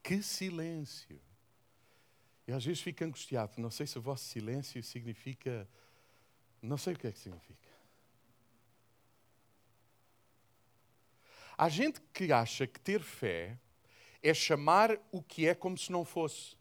[0.02, 1.27] Que silêncio.
[2.48, 3.54] Eu às vezes fico angustiado.
[3.58, 5.68] Não sei se o vosso silêncio significa.
[6.62, 7.68] Não sei o que é que significa.
[11.58, 13.60] Há gente que acha que ter fé
[14.24, 16.56] é chamar o que é como se não fosse.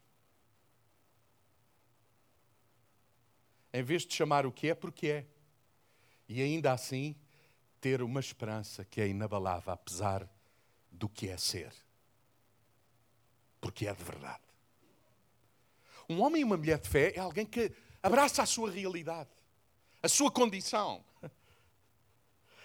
[3.71, 5.25] Em vez de chamar o que é porque é.
[6.27, 7.15] E ainda assim
[7.79, 10.27] ter uma esperança que é inabalável, apesar
[10.91, 11.71] do que é ser.
[13.61, 14.46] Porque é de verdade.
[16.09, 19.29] Um homem e uma mulher de fé é alguém que abraça a sua realidade,
[20.01, 21.03] a sua condição,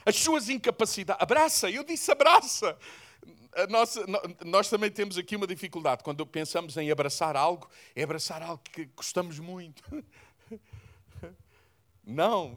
[0.07, 1.22] as suas incapacidades.
[1.22, 2.78] Abraça, eu disse abraça.
[3.68, 4.05] Nossa,
[4.44, 6.02] nós também temos aqui uma dificuldade.
[6.05, 9.83] Quando pensamos em abraçar algo, é abraçar algo que gostamos muito.
[12.05, 12.57] Não.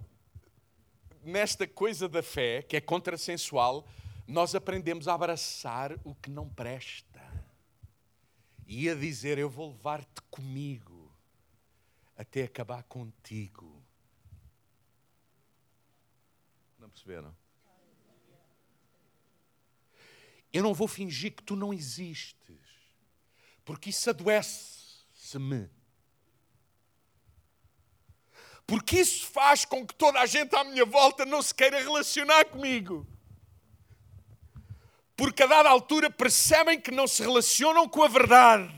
[1.23, 3.87] Nesta coisa da fé, que é contrassensual,
[4.27, 7.04] nós aprendemos a abraçar o que não presta
[8.65, 11.11] e a dizer: Eu vou levar-te comigo
[12.17, 13.83] até acabar contigo.
[16.79, 17.35] Não perceberam?
[20.51, 22.57] Eu não vou fingir que tu não existes,
[23.65, 25.69] porque isso adoece-me.
[28.65, 32.45] Porque isso faz com que toda a gente à minha volta não se queira relacionar
[32.45, 33.05] comigo
[35.15, 38.73] porque a dada altura percebem que não se relacionam com a verdade.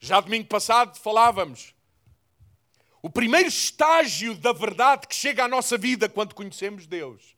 [0.00, 1.74] Já domingo passado falávamos.
[3.00, 7.36] O primeiro estágio da verdade que chega à nossa vida quando conhecemos Deus.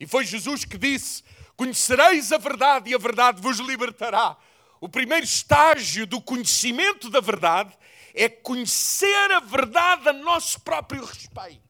[0.00, 1.22] E foi Jesus que disse:
[1.56, 4.36] Conhecereis a verdade e a verdade vos libertará.
[4.80, 7.76] O primeiro estágio do conhecimento da verdade
[8.12, 11.62] é conhecer a verdade a nosso próprio respeito.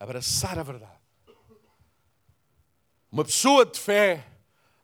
[0.00, 0.98] Abraçar a verdade.
[3.12, 4.26] Uma pessoa de fé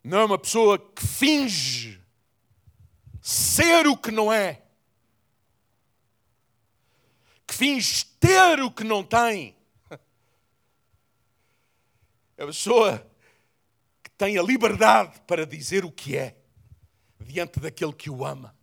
[0.05, 2.01] não é uma pessoa que finge
[3.23, 4.63] ser o que não é,
[7.47, 9.57] que finge ter o que não tem.
[12.37, 13.11] É uma pessoa
[14.03, 16.37] que tem a liberdade para dizer o que é
[17.19, 18.55] diante daquele que o ama.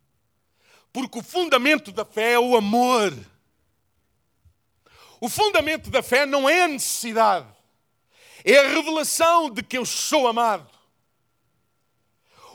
[0.91, 3.11] Porque o fundamento da fé é o amor.
[5.23, 7.47] O fundamento da fé não é a necessidade,
[8.43, 10.69] é a revelação de que eu sou amado.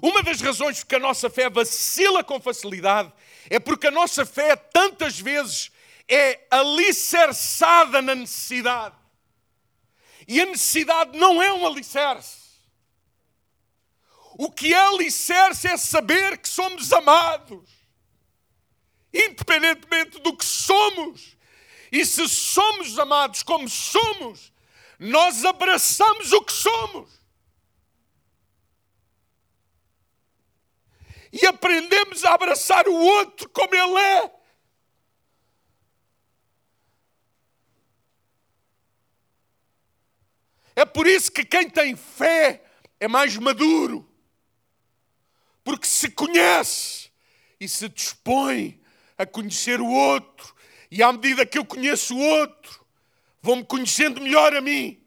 [0.02, 3.10] Uma das razões que a nossa fé vacila com facilidade
[3.48, 5.70] é porque a nossa fé tantas vezes
[6.06, 8.96] é alicerçada na necessidade.
[10.28, 12.36] E a necessidade não é um alicerce.
[14.34, 17.66] O que é alicerce é saber que somos amados,
[19.10, 21.37] independentemente do que somos.
[21.90, 24.52] E se somos amados como somos,
[24.98, 27.18] nós abraçamos o que somos.
[31.32, 34.38] e aprendemos a abraçar o outro como ele é.
[40.76, 42.64] É por isso que quem tem fé
[43.00, 44.08] é mais maduro,
[45.64, 47.10] porque se conhece
[47.58, 48.80] e se dispõe
[49.16, 50.54] a conhecer o outro,
[50.90, 52.84] e à medida que eu conheço o outro,
[53.42, 55.02] vou-me conhecendo melhor a mim.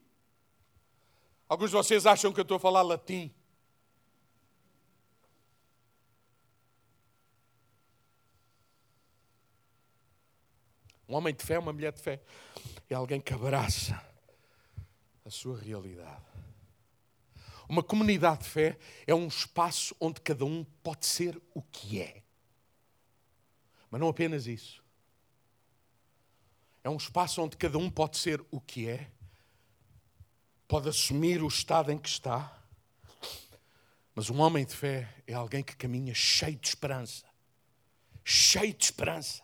[1.47, 3.33] Alguns de vocês acham que eu estou a falar latim.
[11.09, 12.21] Um homem de fé, uma mulher de fé,
[12.89, 14.01] é alguém que abraça
[15.25, 16.23] a sua realidade.
[17.67, 22.23] Uma comunidade de fé é um espaço onde cada um pode ser o que é.
[23.89, 24.80] Mas não apenas isso.
[26.83, 29.09] É um espaço onde cada um pode ser o que é,
[30.67, 32.57] pode assumir o estado em que está.
[34.15, 37.25] Mas um homem de fé é alguém que caminha cheio de esperança.
[38.23, 39.43] Cheio de esperança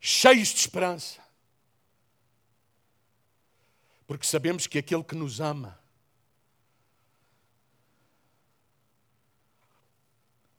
[0.00, 1.22] cheios de esperança.
[4.06, 5.78] Porque sabemos que aquele que nos ama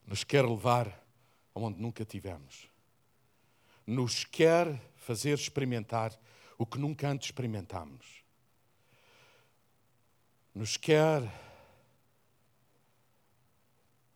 [0.06, 1.04] nos quer levar
[1.56, 2.70] aonde nunca tivemos.
[3.86, 6.18] Nos quer fazer experimentar
[6.58, 8.24] o que nunca antes experimentámos.
[10.54, 11.24] Nos quer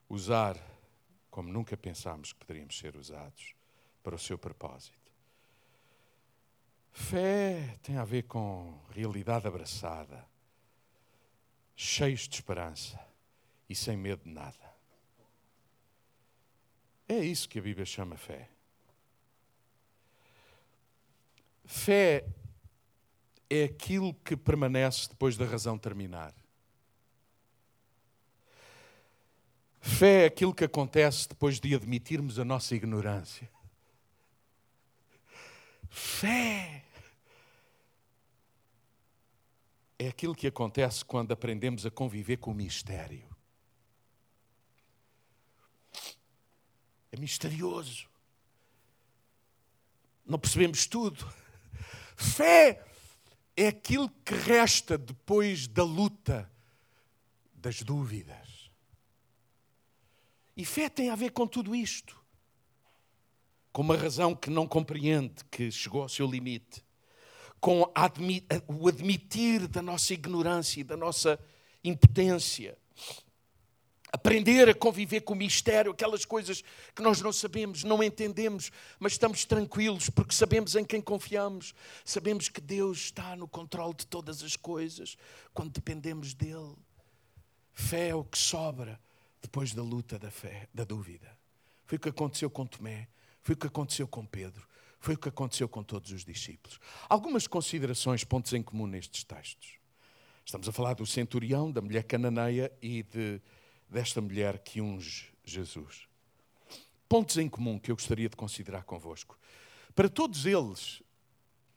[0.10, 0.56] usar
[1.30, 3.56] como nunca pensámos que poderíamos ser usados
[4.01, 5.12] para o seu propósito.
[6.91, 10.25] Fé tem a ver com realidade abraçada,
[11.75, 12.97] cheios de esperança
[13.67, 14.73] e sem medo de nada.
[17.08, 18.54] É isso que a Bíblia chama fé.
[21.65, 22.25] Fé
[23.49, 26.34] é aquilo que permanece depois da razão terminar.
[29.82, 33.49] Fé é aquilo que acontece depois de admitirmos a nossa ignorância.
[35.89, 36.84] Fé
[39.97, 43.30] é aquilo que acontece quando aprendemos a conviver com o mistério.
[47.12, 48.10] É misterioso.
[50.25, 51.25] Não percebemos tudo.
[52.15, 52.84] Fé
[53.56, 56.51] é aquilo que resta depois da luta,
[57.54, 58.69] das dúvidas.
[60.56, 62.19] E fé tem a ver com tudo isto.
[63.71, 66.86] Com uma razão que não compreende, que chegou ao seu limite
[67.65, 67.82] com
[68.67, 71.39] o admitir da nossa ignorância e da nossa
[71.84, 72.78] impotência.
[74.15, 76.63] Aprender a conviver com o mistério, aquelas coisas
[76.95, 81.73] que nós não sabemos, não entendemos, mas estamos tranquilos porque sabemos em quem confiamos.
[82.06, 85.17] Sabemos que Deus está no controle de todas as coisas
[85.54, 86.78] quando dependemos dele.
[87.73, 88.97] Fé é o que sobra
[89.41, 91.38] depois da luta da fé, da dúvida.
[91.86, 93.09] Foi o que aconteceu com Tomé,
[93.41, 94.66] foi o que aconteceu com Pedro,
[94.97, 96.80] foi o que aconteceu com todos os discípulos.
[97.09, 99.78] Algumas considerações, pontos em comum nestes textos.
[100.45, 103.41] Estamos a falar do centurião, da mulher cananeia e de,
[103.89, 106.07] desta mulher que unge Jesus.
[107.07, 109.38] Pontos em comum que eu gostaria de considerar convosco.
[109.93, 111.01] Para todos eles,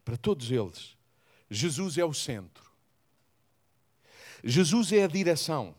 [0.05, 0.97] para todos eles,
[1.51, 2.69] Jesus é o centro.
[4.43, 5.75] Jesus é a direção.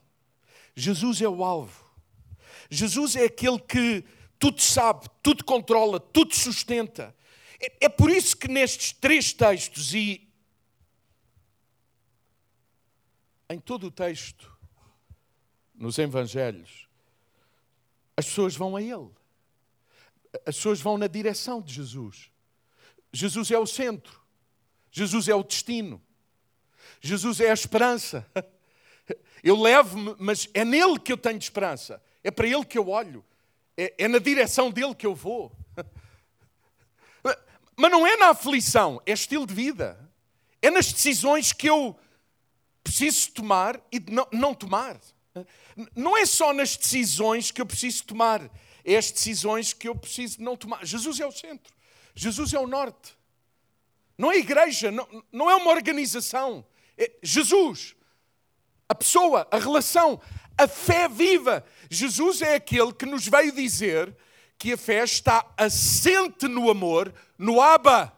[0.76, 1.90] Jesus é o alvo.
[2.70, 4.04] Jesus é aquele que
[4.38, 7.16] tudo sabe, tudo controla, tudo sustenta.
[7.60, 10.28] É, é por isso que nestes três textos e
[13.50, 14.56] em todo o texto,
[15.80, 16.88] nos Evangelhos,
[18.16, 19.10] as pessoas vão a Ele.
[20.46, 22.30] As pessoas vão na direção de Jesus.
[23.12, 24.22] Jesus é o centro.
[24.92, 26.02] Jesus é o destino.
[27.02, 28.30] Jesus é a esperança.
[29.42, 32.04] Eu levo-me, mas é nele que eu tenho esperança.
[32.22, 33.24] É para ele que eu olho.
[33.78, 35.50] É, é na direção dele que eu vou.
[37.78, 39.98] Mas não é na aflição, é estilo de vida.
[40.62, 41.98] É nas decisões que eu
[42.84, 45.00] preciso tomar e não, não tomar.
[45.96, 48.50] Não é só nas decisões que eu preciso tomar,
[48.84, 50.86] é as decisões que eu preciso não tomar.
[50.86, 51.74] Jesus é o centro,
[52.16, 53.18] Jesus é o norte.
[54.18, 56.66] Não é igreja, não, não é uma organização.
[56.98, 57.96] É Jesus,
[58.90, 60.20] a pessoa, a relação,
[60.58, 61.66] a fé viva.
[61.90, 64.14] Jesus é aquele que nos veio dizer
[64.58, 68.14] que a fé está assente no amor, no Abba,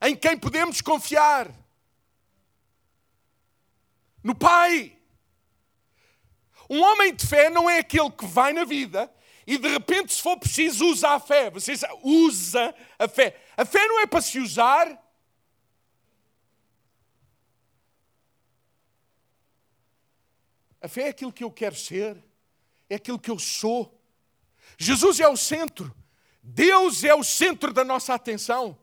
[0.00, 1.50] em quem podemos confiar.
[4.22, 4.99] No Pai.
[6.70, 9.12] Um homem de fé não é aquele que vai na vida
[9.50, 11.50] e de repente, se for preciso, usa a fé.
[11.50, 11.72] Você
[12.04, 13.36] usa a fé.
[13.56, 14.96] A fé não é para se usar.
[20.80, 22.16] A fé é aquilo que eu quero ser,
[22.88, 24.00] é aquilo que eu sou.
[24.78, 25.92] Jesus é o centro.
[26.40, 28.78] Deus é o centro da nossa atenção.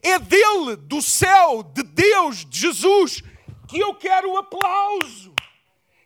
[0.00, 3.22] É dele, do céu, de Deus, de Jesus,
[3.68, 5.31] que eu quero o aplauso.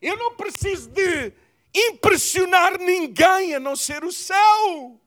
[0.01, 1.33] Eu não preciso de
[1.75, 5.01] impressionar ninguém a não ser o céu.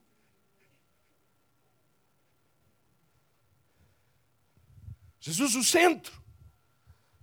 [5.19, 6.19] Jesus, o centro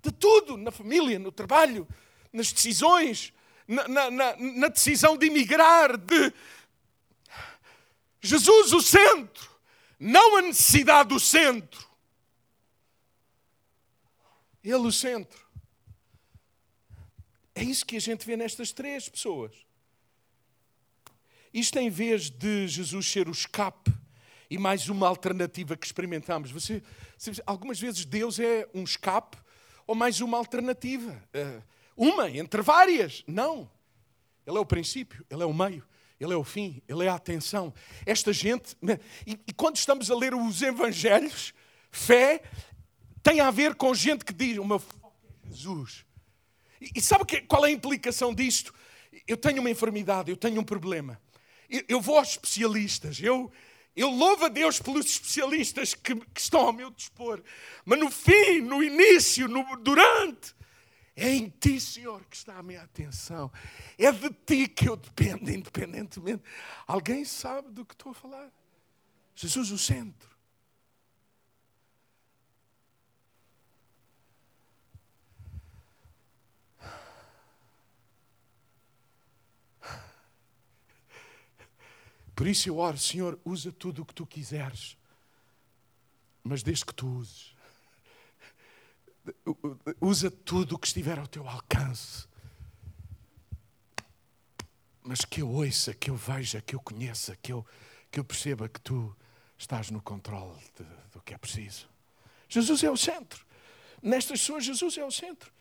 [0.02, 1.88] de tudo, na família, no trabalho,
[2.32, 3.32] nas decisões,
[3.66, 6.32] na, na, na, na decisão de emigrar, de
[8.20, 9.50] Jesus o centro,
[9.98, 11.86] não a necessidade do centro.
[14.62, 15.45] Ele o centro.
[17.56, 19.50] É isso que a gente vê nestas três pessoas.
[21.54, 23.90] Isto em vez de Jesus ser o escape
[24.50, 26.50] e mais uma alternativa que experimentamos.
[26.50, 26.82] Você,
[27.46, 29.38] algumas vezes Deus é um escape
[29.86, 31.12] ou mais uma alternativa.
[31.34, 31.62] Uh,
[31.96, 33.24] uma entre várias.
[33.26, 33.70] Não.
[34.46, 35.82] Ele é o princípio, ele é o meio,
[36.20, 37.72] ele é o fim, ele é a atenção.
[38.04, 41.54] Esta gente, né, e, e quando estamos a ler os Evangelhos,
[41.90, 42.42] fé
[43.22, 46.05] tem a ver com gente que diz: O meu foco é Jesus.
[46.80, 48.74] E, e sabe que, qual é a implicação disto?
[49.26, 51.20] Eu tenho uma enfermidade, eu tenho um problema.
[51.68, 53.50] Eu, eu vou aos especialistas, eu,
[53.94, 57.42] eu louvo a Deus pelos especialistas que, que, estão ao meu dispor.
[57.84, 60.54] Mas no fim, no início, no, durante,
[61.16, 63.50] é em ti, Senhor, que está a minha atenção.
[63.96, 66.42] É de ti que eu dependo, independentemente.
[66.86, 68.52] Alguém sabe do que estou a falar?
[69.34, 70.35] Jesus, o centro.
[82.36, 84.96] Por isso eu oro, Senhor, usa tudo o que tu quiseres,
[86.44, 87.56] mas desde que tu uses
[90.00, 92.26] usa tudo o que estiver ao teu alcance.
[95.02, 97.64] Mas que eu ouça, que eu veja, que eu conheça, que eu,
[98.10, 99.16] que eu perceba que tu
[99.56, 101.88] estás no controle de, do que é preciso.
[102.48, 103.44] Jesus é o centro.
[104.02, 105.52] Nestas pessoas, Jesus é o centro.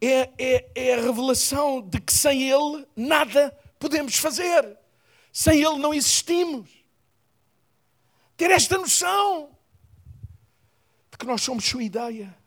[0.00, 4.76] É, é, é a revelação de que sem Ele nada podemos fazer.
[5.32, 6.68] Sem Ele não existimos.
[8.36, 9.56] Ter esta noção
[11.10, 12.40] de que nós somos sua ideia.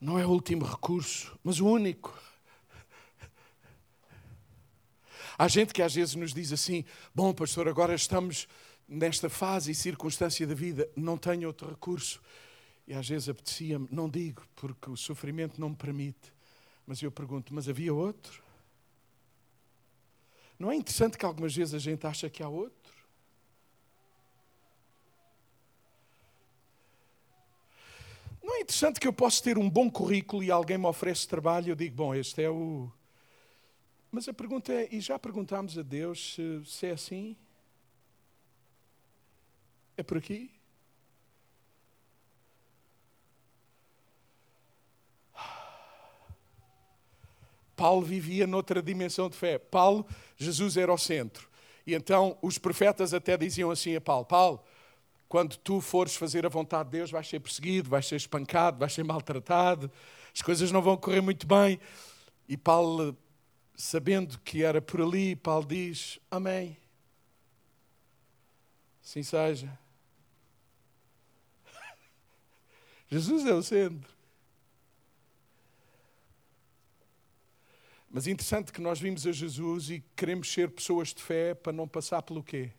[0.00, 2.18] não é o último recurso, mas o único.
[5.36, 6.84] Há gente que às vezes nos diz assim:
[7.14, 8.48] Bom, pastor, agora estamos
[8.88, 12.22] nesta fase e circunstância da vida, não tenho outro recurso.
[12.86, 16.32] E às vezes apetecia-me, não digo, porque o sofrimento não me permite,
[16.86, 18.42] mas eu pergunto: Mas havia outro?
[20.60, 22.92] Não é interessante que algumas vezes a gente acha que há outro?
[28.42, 31.68] Não é interessante que eu posso ter um bom currículo e alguém me oferece trabalho
[31.68, 32.92] e eu digo, bom, este é o.
[34.12, 37.34] Mas a pergunta é, e já perguntámos a Deus se, se é assim?
[39.96, 40.50] É por aqui?
[47.74, 49.58] Paulo vivia noutra dimensão de fé.
[49.58, 50.06] Paulo,
[50.40, 51.48] Jesus era o centro.
[51.86, 54.64] E então os profetas até diziam assim a Paulo: Paulo,
[55.28, 58.92] quando tu fores fazer a vontade de Deus, vais ser perseguido, vais ser espancado, vais
[58.92, 59.90] ser maltratado,
[60.34, 61.78] as coisas não vão correr muito bem.
[62.48, 63.16] E Paulo,
[63.76, 66.76] sabendo que era por ali, Paulo diz: Amém.
[69.04, 69.78] Assim seja.
[73.10, 74.19] Jesus é o centro.
[78.10, 81.72] Mas é interessante que nós vimos a Jesus e queremos ser pessoas de fé para
[81.72, 82.72] não passar pelo quê?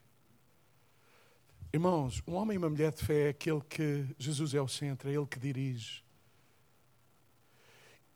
[1.72, 5.10] Irmãos, um homem e uma mulher de fé é aquele que Jesus é o centro,
[5.10, 6.04] é ele que dirige.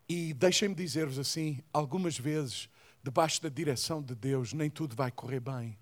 [0.10, 2.68] E deixem-me dizer-vos assim: algumas vezes,
[3.02, 5.78] debaixo da direção de Deus, nem tudo vai correr bem.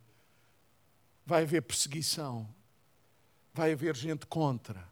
[1.25, 2.47] Vai haver perseguição,
[3.51, 4.88] vai haver gente contra.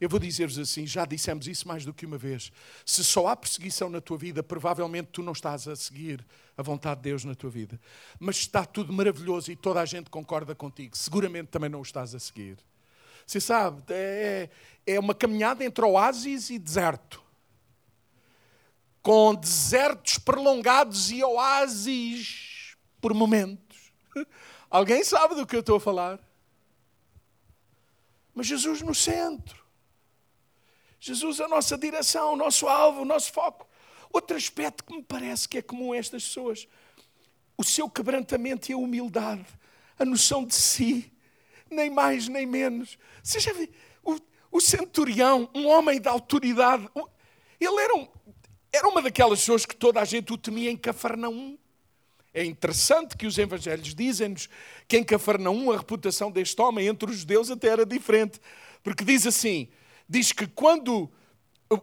[0.00, 2.50] Eu vou dizer-vos assim, já dissemos isso mais do que uma vez.
[2.86, 6.24] Se só há perseguição na tua vida, provavelmente tu não estás a seguir
[6.56, 7.78] a vontade de Deus na tua vida.
[8.18, 12.14] Mas está tudo maravilhoso e toda a gente concorda contigo, seguramente também não o estás
[12.14, 12.56] a seguir.
[13.26, 14.48] Você sabe, é,
[14.86, 17.22] é uma caminhada entre oásis e deserto.
[19.02, 23.92] Com desertos prolongados e oásis por momentos.
[24.70, 26.18] Alguém sabe do que eu estou a falar?
[28.34, 29.59] Mas Jesus no centro.
[31.00, 33.66] Jesus a nossa direção, o nosso alvo, o nosso foco.
[34.12, 36.68] Outro aspecto que me parece que é comum a estas pessoas,
[37.56, 39.46] o seu quebrantamento e a humildade,
[39.98, 41.10] a noção de si,
[41.70, 42.98] nem mais nem menos.
[43.22, 43.68] Você já viu?
[44.04, 44.18] O,
[44.52, 46.86] o centurião, um homem de autoridade,
[47.58, 48.08] ele era, um,
[48.70, 51.56] era uma daquelas pessoas que toda a gente o temia em Cafarnaum.
[52.32, 54.48] É interessante que os evangelhos dizem-nos
[54.86, 58.38] que em Cafarnaum a reputação deste homem entre os judeus até era diferente,
[58.82, 59.68] porque diz assim:
[60.10, 61.08] diz que quando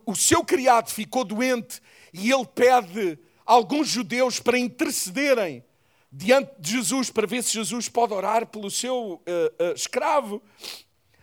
[0.06, 5.64] o seu criado ficou doente e ele pede a alguns judeus para intercederem
[6.12, 10.42] diante de Jesus para ver se Jesus pode orar pelo seu uh, uh, escravo,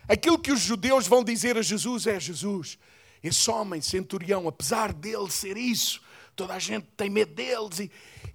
[0.08, 2.78] aquilo que os judeus vão dizer a Jesus é: Jesus,
[3.22, 6.00] esse homem centurião, apesar dele ser isso,
[6.34, 7.90] toda a gente tem medo deles, e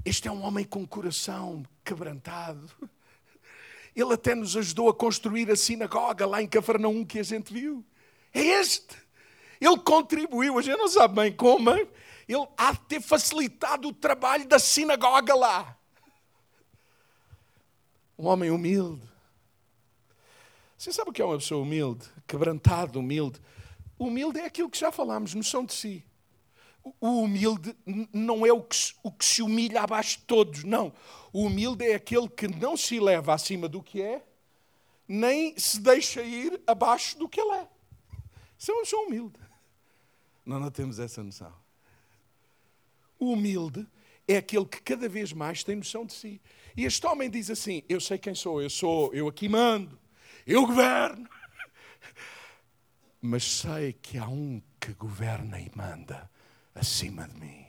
[0.05, 2.69] este é um homem com coração quebrantado.
[3.95, 7.83] Ele até nos ajudou a construir a sinagoga lá em Cafarnaum que a gente viu.
[8.33, 8.95] É este.
[9.59, 14.47] Ele contribuiu, a gente não sabe bem como, ele há de ter facilitado o trabalho
[14.47, 15.77] da sinagoga lá.
[18.17, 19.01] Um homem humilde.
[20.77, 22.05] Você sabe o que é uma pessoa humilde?
[22.25, 23.41] Quebrantado, humilde.
[23.97, 26.05] Humilde é aquilo que já falámos, noção de si.
[27.01, 27.75] O humilde
[28.13, 30.93] não é o que, o que se humilha abaixo de todos, não.
[31.33, 34.23] O humilde é aquele que não se eleva acima do que é,
[35.07, 37.67] nem se deixa ir abaixo do que ele é.
[38.59, 39.39] Isso é pessoa humilde.
[40.45, 41.53] Nós não temos essa noção.
[43.17, 43.87] O humilde
[44.27, 46.41] é aquele que cada vez mais tem noção de si.
[46.75, 49.97] E este homem diz assim: Eu sei quem sou, eu sou, eu aqui mando,
[50.45, 51.29] eu governo.
[53.21, 56.29] Mas sei que há um que governa e manda
[56.75, 57.65] acima de mim.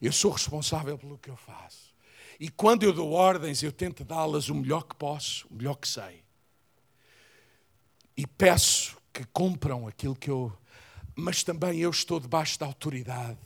[0.00, 1.94] Eu sou responsável pelo que eu faço.
[2.40, 5.86] E quando eu dou ordens, eu tento dá-las o melhor que posso, o melhor que
[5.86, 6.24] sei.
[8.16, 10.52] E peço que cumpram aquilo que eu.
[11.14, 13.38] Mas também eu estou debaixo da autoridade.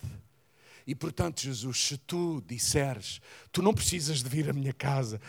[0.87, 5.21] E portanto, Jesus, se tu disseres, tu não precisas de vir à minha casa.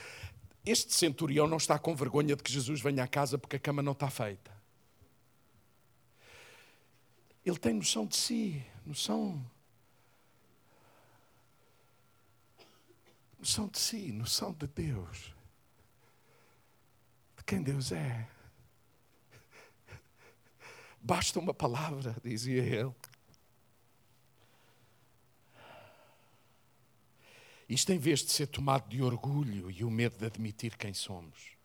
[0.63, 3.81] Este centurião não está com vergonha de que Jesus venha à casa porque a cama
[3.81, 4.55] não está feita.
[7.43, 9.43] Ele tem noção de si, noção.
[13.39, 15.33] Noção de si, noção de Deus.
[17.37, 18.27] De quem Deus é.
[21.01, 22.93] Basta uma palavra, dizia ele.
[27.69, 31.57] Isto em vez de ser tomado de orgulho e o medo de admitir quem somos.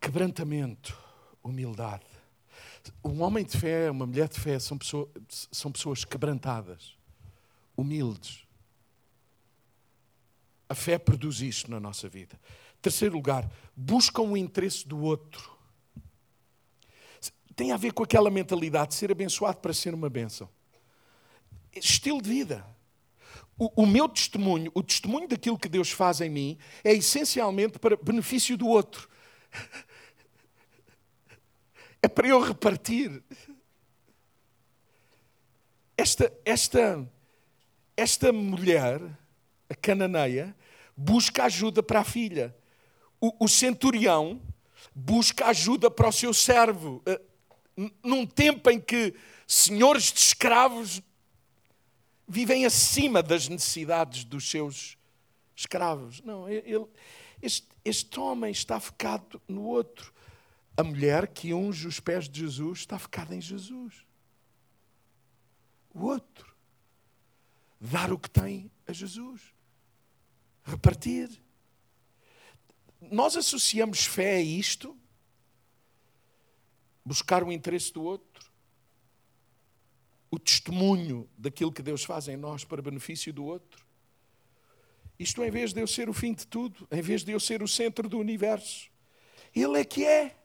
[0.00, 0.96] Quebrantamento,
[1.42, 2.06] humildade.
[3.04, 5.08] Um homem de fé, uma mulher de fé são pessoas,
[5.52, 6.96] são pessoas quebrantadas,
[7.76, 8.46] humildes.
[10.66, 12.40] A fé produz isto na nossa vida.
[12.80, 15.57] Terceiro lugar, buscam o interesse do outro
[17.58, 20.48] tem a ver com aquela mentalidade de ser abençoado para ser uma bênção.
[21.74, 22.64] Estilo de vida.
[23.58, 27.96] O, o, meu testemunho, o testemunho daquilo que Deus faz em mim, é essencialmente para
[27.96, 29.08] benefício do outro.
[32.00, 33.24] É para eu repartir.
[35.96, 37.12] Esta, esta,
[37.96, 39.00] esta mulher,
[39.68, 40.56] a cananeia,
[40.96, 42.56] busca ajuda para a filha.
[43.20, 44.40] O, o centurião
[44.94, 47.02] busca ajuda para o seu servo
[48.02, 49.14] num tempo em que
[49.46, 51.00] senhores de escravos
[52.26, 54.98] vivem acima das necessidades dos seus
[55.54, 56.20] escravos.
[56.22, 56.86] Não, ele,
[57.40, 60.12] este, este homem está focado no outro.
[60.76, 64.04] A mulher que unge os pés de Jesus está focada em Jesus.
[65.94, 66.52] O outro.
[67.80, 69.40] Dar o que tem a Jesus.
[70.64, 71.30] Repartir.
[73.00, 74.97] Nós associamos fé a isto
[77.08, 78.46] buscar o interesse do outro.
[80.30, 83.82] o testemunho daquilo que Deus faz em nós para benefício do outro.
[85.18, 87.62] Isto em vez de eu ser o fim de tudo, em vez de eu ser
[87.62, 88.90] o centro do universo.
[89.56, 90.36] Ele é que é.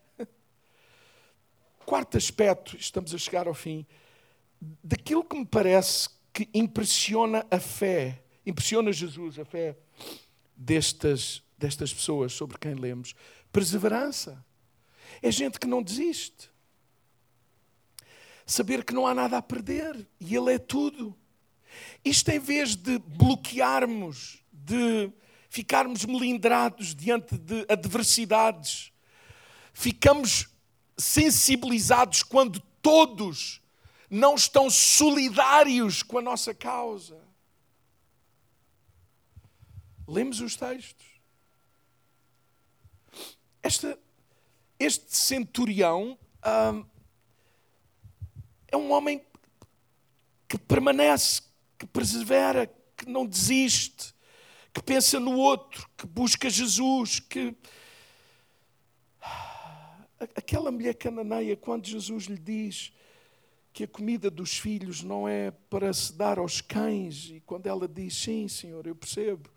[1.86, 3.86] Quarto aspecto, estamos a chegar ao fim,
[4.82, 9.78] daquilo que me parece que impressiona a fé, impressiona Jesus, a fé
[10.56, 13.14] destas, destas pessoas sobre quem lemos.
[13.52, 14.44] Perseverança.
[15.22, 16.53] É gente que não desiste.
[18.46, 21.16] Saber que não há nada a perder e Ele é tudo.
[22.04, 25.12] Isto em vez de bloquearmos, de
[25.50, 28.92] ficarmos melindrados diante de adversidades,
[29.74, 30.50] ficamos
[30.98, 33.62] sensibilizados quando todos
[34.10, 37.20] não estão solidários com a nossa causa.
[40.08, 41.06] Lemos os textos.
[43.62, 43.98] Esta,
[44.78, 46.86] este centurião hum,
[48.74, 49.22] é um homem
[50.48, 51.44] que permanece,
[51.78, 52.66] que persevera,
[52.98, 54.16] que não desiste,
[54.74, 57.56] que pensa no outro, que busca Jesus, que
[60.36, 62.92] aquela mulher cananeia, quando Jesus lhe diz
[63.72, 67.88] que a comida dos filhos não é para se dar aos cães, e quando ela
[67.88, 69.52] diz sim, Senhor, eu percebo,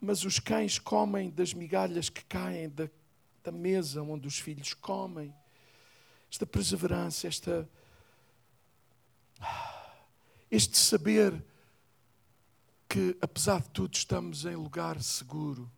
[0.00, 2.88] mas os cães comem das migalhas que caem da,
[3.44, 5.34] da mesa onde os filhos comem.
[6.30, 7.68] Esta perseverança, esta,
[10.50, 11.44] este saber
[12.88, 15.70] que, apesar de tudo, estamos em lugar seguro.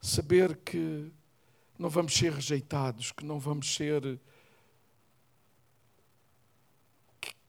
[0.00, 1.12] Saber que
[1.76, 4.20] não vamos ser rejeitados, que não vamos ser.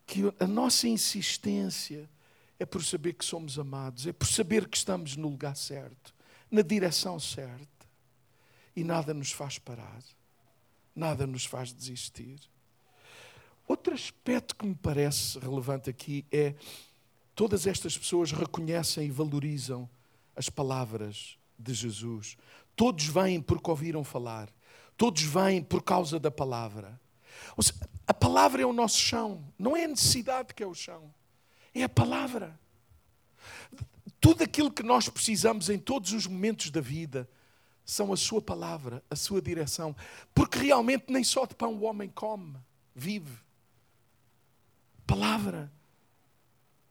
[0.07, 2.10] Que, a nossa insistência
[2.57, 6.14] é por saber que somos amados, é por saber que estamos no lugar certo,
[6.49, 7.88] na direção certa.
[8.76, 10.01] E nada nos faz parar,
[10.95, 12.39] nada nos faz desistir.
[13.70, 16.55] Outro aspecto que me parece relevante aqui é
[17.36, 19.88] todas estas pessoas reconhecem e valorizam
[20.36, 22.36] as palavras de Jesus.
[22.76, 24.49] Todos vêm porque ouviram falar.
[24.97, 26.99] Todos vêm por causa da palavra.
[27.61, 27.76] Seja,
[28.07, 29.45] a palavra é o nosso chão.
[29.55, 31.13] Não é a necessidade que é o chão.
[31.72, 32.59] É a palavra.
[34.20, 37.30] Tudo aquilo que nós precisamos em todos os momentos da vida
[37.86, 39.95] são a sua palavra, a sua direção.
[40.34, 42.55] Porque realmente nem só de pão o homem come,
[42.95, 43.47] vive.
[45.10, 45.72] Palavra.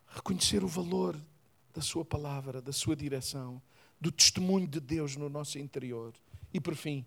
[0.09, 1.16] Reconhecer o valor
[1.73, 3.62] da sua palavra, da sua direção
[4.01, 6.12] do testemunho de Deus no nosso interior.
[6.53, 7.07] E por fim,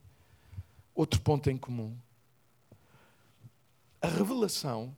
[0.95, 1.97] outro ponto em comum.
[4.01, 4.95] A revelação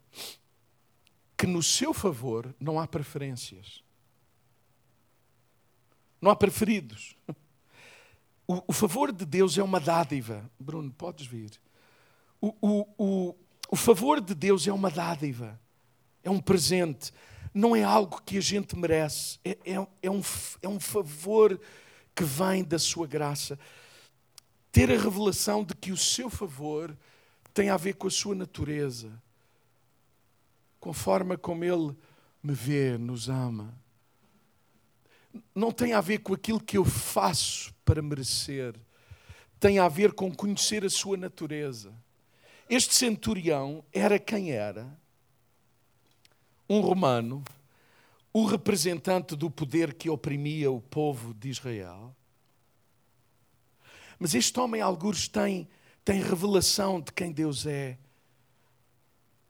[1.36, 3.84] que no seu favor não há preferências.
[6.22, 7.16] Não há preferidos.
[8.46, 10.48] O, o favor de Deus é uma dádiva.
[10.60, 11.60] Bruno, podes vir.
[12.42, 13.36] O, o, o,
[13.70, 15.63] o favor de Deus é uma dádiva.
[16.24, 17.12] É um presente.
[17.54, 19.40] Não é algo que a gente merece.
[19.44, 20.22] É, é, é, um,
[20.62, 21.60] é um favor
[22.16, 23.60] que vem da sua graça.
[24.72, 26.98] Ter a revelação de que o seu favor
[27.54, 29.12] tem a ver com a sua natureza,
[30.92, 31.96] forma como Ele
[32.42, 33.74] me vê, nos ama.
[35.56, 38.76] Não tem a ver com aquilo que eu faço para merecer,
[39.60, 41.94] tem a ver com conhecer a sua natureza.
[42.70, 44.98] Este centurião era quem era?
[46.70, 47.44] Um romano
[48.34, 52.16] o representante do poder que oprimia o povo de Israel.
[54.18, 55.70] Mas este homem, alguns, tem,
[56.04, 58.00] tem revelação de quem Deus é,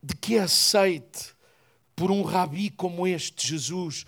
[0.02, 1.34] de que é aceite
[1.96, 4.06] por um rabi como este, Jesus,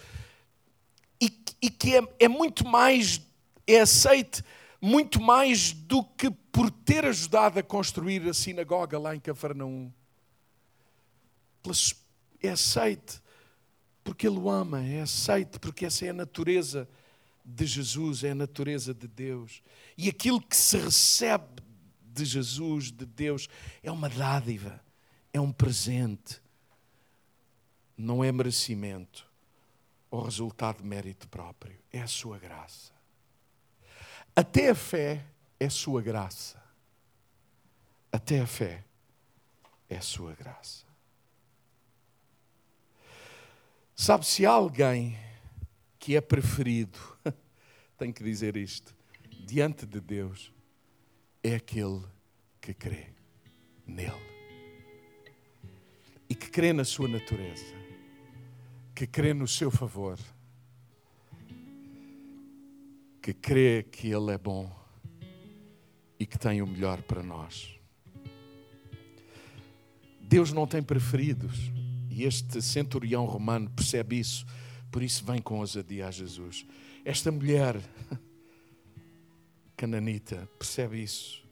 [1.21, 1.31] e,
[1.61, 3.21] e que é, é muito mais,
[3.65, 4.43] é aceite
[4.81, 9.89] muito mais do que por ter ajudado a construir a sinagoga lá em Cafarnaum.
[12.41, 13.21] É aceite
[14.05, 16.87] porque Ele o ama, é aceito, porque essa é a natureza
[17.43, 19.63] de Jesus, é a natureza de Deus.
[19.97, 21.63] E aquilo que se recebe
[22.03, 23.49] de Jesus, de Deus,
[23.81, 24.79] é uma dádiva,
[25.33, 26.39] é um presente,
[27.97, 29.27] não é merecimento
[30.11, 32.93] ou resultado de mérito próprio, é a sua graça.
[34.35, 35.25] Até a fé
[35.59, 36.63] é sua graça.
[38.11, 38.83] Até a fé
[39.89, 40.84] é sua graça.
[43.95, 45.17] Sabe, se há alguém
[45.97, 46.99] que é preferido,
[47.97, 48.93] tenho que dizer isto,
[49.45, 50.51] diante de Deus,
[51.41, 52.03] é aquele
[52.59, 53.07] que crê
[53.87, 54.11] nele.
[56.27, 57.73] E que crê na sua natureza,
[58.93, 60.19] que crê no seu favor,
[63.21, 64.69] que crê que Ele é bom
[66.19, 67.79] e que tem o melhor para nós.
[70.19, 71.74] Deus não tem preferidos.
[72.15, 74.45] E este centurião romano percebe isso,
[74.89, 76.65] por isso vem com ousadia a Jesus.
[77.03, 77.77] Esta mulher
[79.75, 81.43] cananita percebe isso.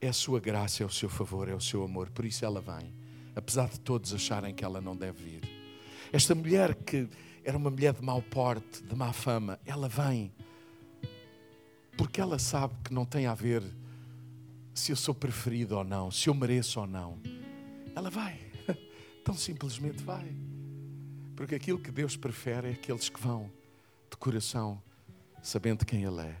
[0.00, 2.62] É a sua graça, é o seu favor, é o seu amor, por isso ela
[2.62, 2.94] vem,
[3.34, 5.42] apesar de todos acharem que ela não deve vir.
[6.10, 7.06] Esta mulher que
[7.44, 10.32] era uma mulher de mau porte, de má fama, ela vem
[11.94, 13.62] porque ela sabe que não tem a ver
[14.72, 17.18] se eu sou preferido ou não, se eu mereço ou não.
[17.94, 18.45] Ela vai,
[19.26, 20.32] tão simplesmente vai.
[21.34, 23.50] Porque aquilo que Deus prefere é aqueles que vão
[24.08, 24.80] de coração,
[25.42, 26.36] sabendo quem Ele é,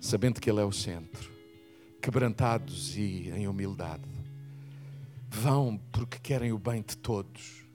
[0.00, 1.30] sabendo que Ele é o centro,
[2.00, 4.08] quebrantados e em humildade.
[5.28, 7.66] Vão porque querem o bem de todos.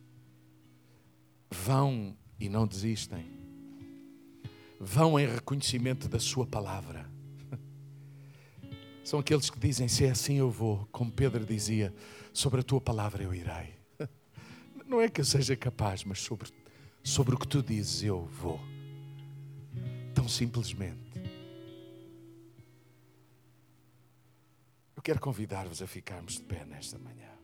[1.51, 3.31] Vão e não desistem.
[4.79, 7.09] Vão em reconhecimento da Sua palavra.
[9.05, 11.93] São aqueles que dizem: se é assim eu vou, como Pedro dizia,
[12.35, 13.79] sobre a tua palavra eu irei.
[14.85, 16.51] Não é que eu seja capaz, mas sobre,
[17.01, 18.59] sobre o que tu dizes eu vou.
[20.13, 20.99] Tão simplesmente.
[24.95, 27.34] Eu quero convidar-vos a ficarmos de pé nesta manhã.